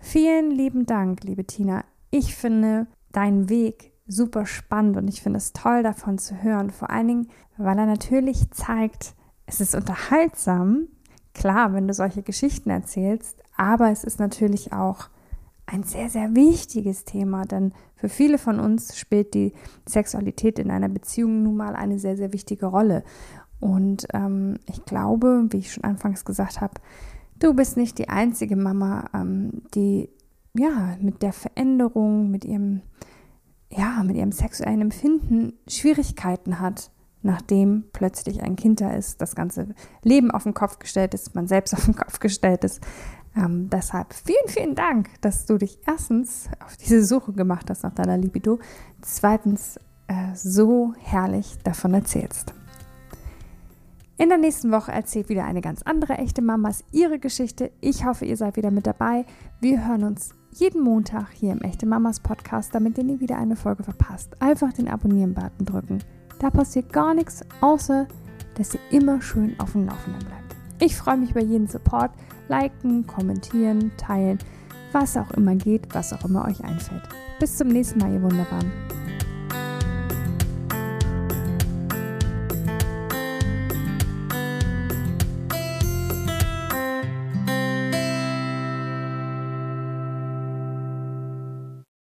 [0.00, 1.84] Vielen lieben Dank, liebe Tina.
[2.10, 6.70] Ich finde deinen Weg super spannend und ich finde es toll davon zu hören.
[6.70, 9.14] Vor allen Dingen, weil er natürlich zeigt,
[9.46, 10.88] es ist unterhaltsam,
[11.32, 15.08] klar, wenn du solche Geschichten erzählst, aber es ist natürlich auch
[15.66, 19.54] ein sehr, sehr wichtiges Thema, denn für viele von uns spielt die
[19.88, 23.02] Sexualität in einer Beziehung nun mal eine sehr, sehr wichtige Rolle.
[23.64, 26.74] Und ähm, ich glaube, wie ich schon anfangs gesagt habe,
[27.38, 30.10] du bist nicht die einzige Mama, ähm, die
[30.52, 32.82] ja mit der Veränderung, mit ihrem
[33.70, 36.90] ja, mit ihrem sexuellen Empfinden Schwierigkeiten hat,
[37.22, 39.68] nachdem plötzlich ein Kind da ist, das ganze
[40.02, 42.82] Leben auf den Kopf gestellt ist, man selbst auf den Kopf gestellt ist.
[43.34, 47.94] Ähm, deshalb vielen, vielen Dank, dass du dich erstens auf diese Suche gemacht hast nach
[47.94, 48.58] deiner Libido,
[49.00, 52.52] zweitens äh, so herrlich davon erzählst.
[54.16, 57.72] In der nächsten Woche erzählt wieder eine ganz andere echte Mamas ihre Geschichte.
[57.80, 59.26] Ich hoffe, ihr seid wieder mit dabei.
[59.60, 63.56] Wir hören uns jeden Montag hier im Echte Mamas Podcast, damit ihr nie wieder eine
[63.56, 64.40] Folge verpasst.
[64.40, 65.98] Einfach den Abonnieren-Button drücken.
[66.38, 68.06] Da passiert gar nichts, außer
[68.56, 70.54] dass ihr immer schön auf dem Laufenden bleibt.
[70.78, 72.12] Ich freue mich über jeden Support.
[72.46, 74.38] Liken, kommentieren, teilen,
[74.92, 77.02] was auch immer geht, was auch immer euch einfällt.
[77.40, 78.70] Bis zum nächsten Mal, ihr Wunderbaren.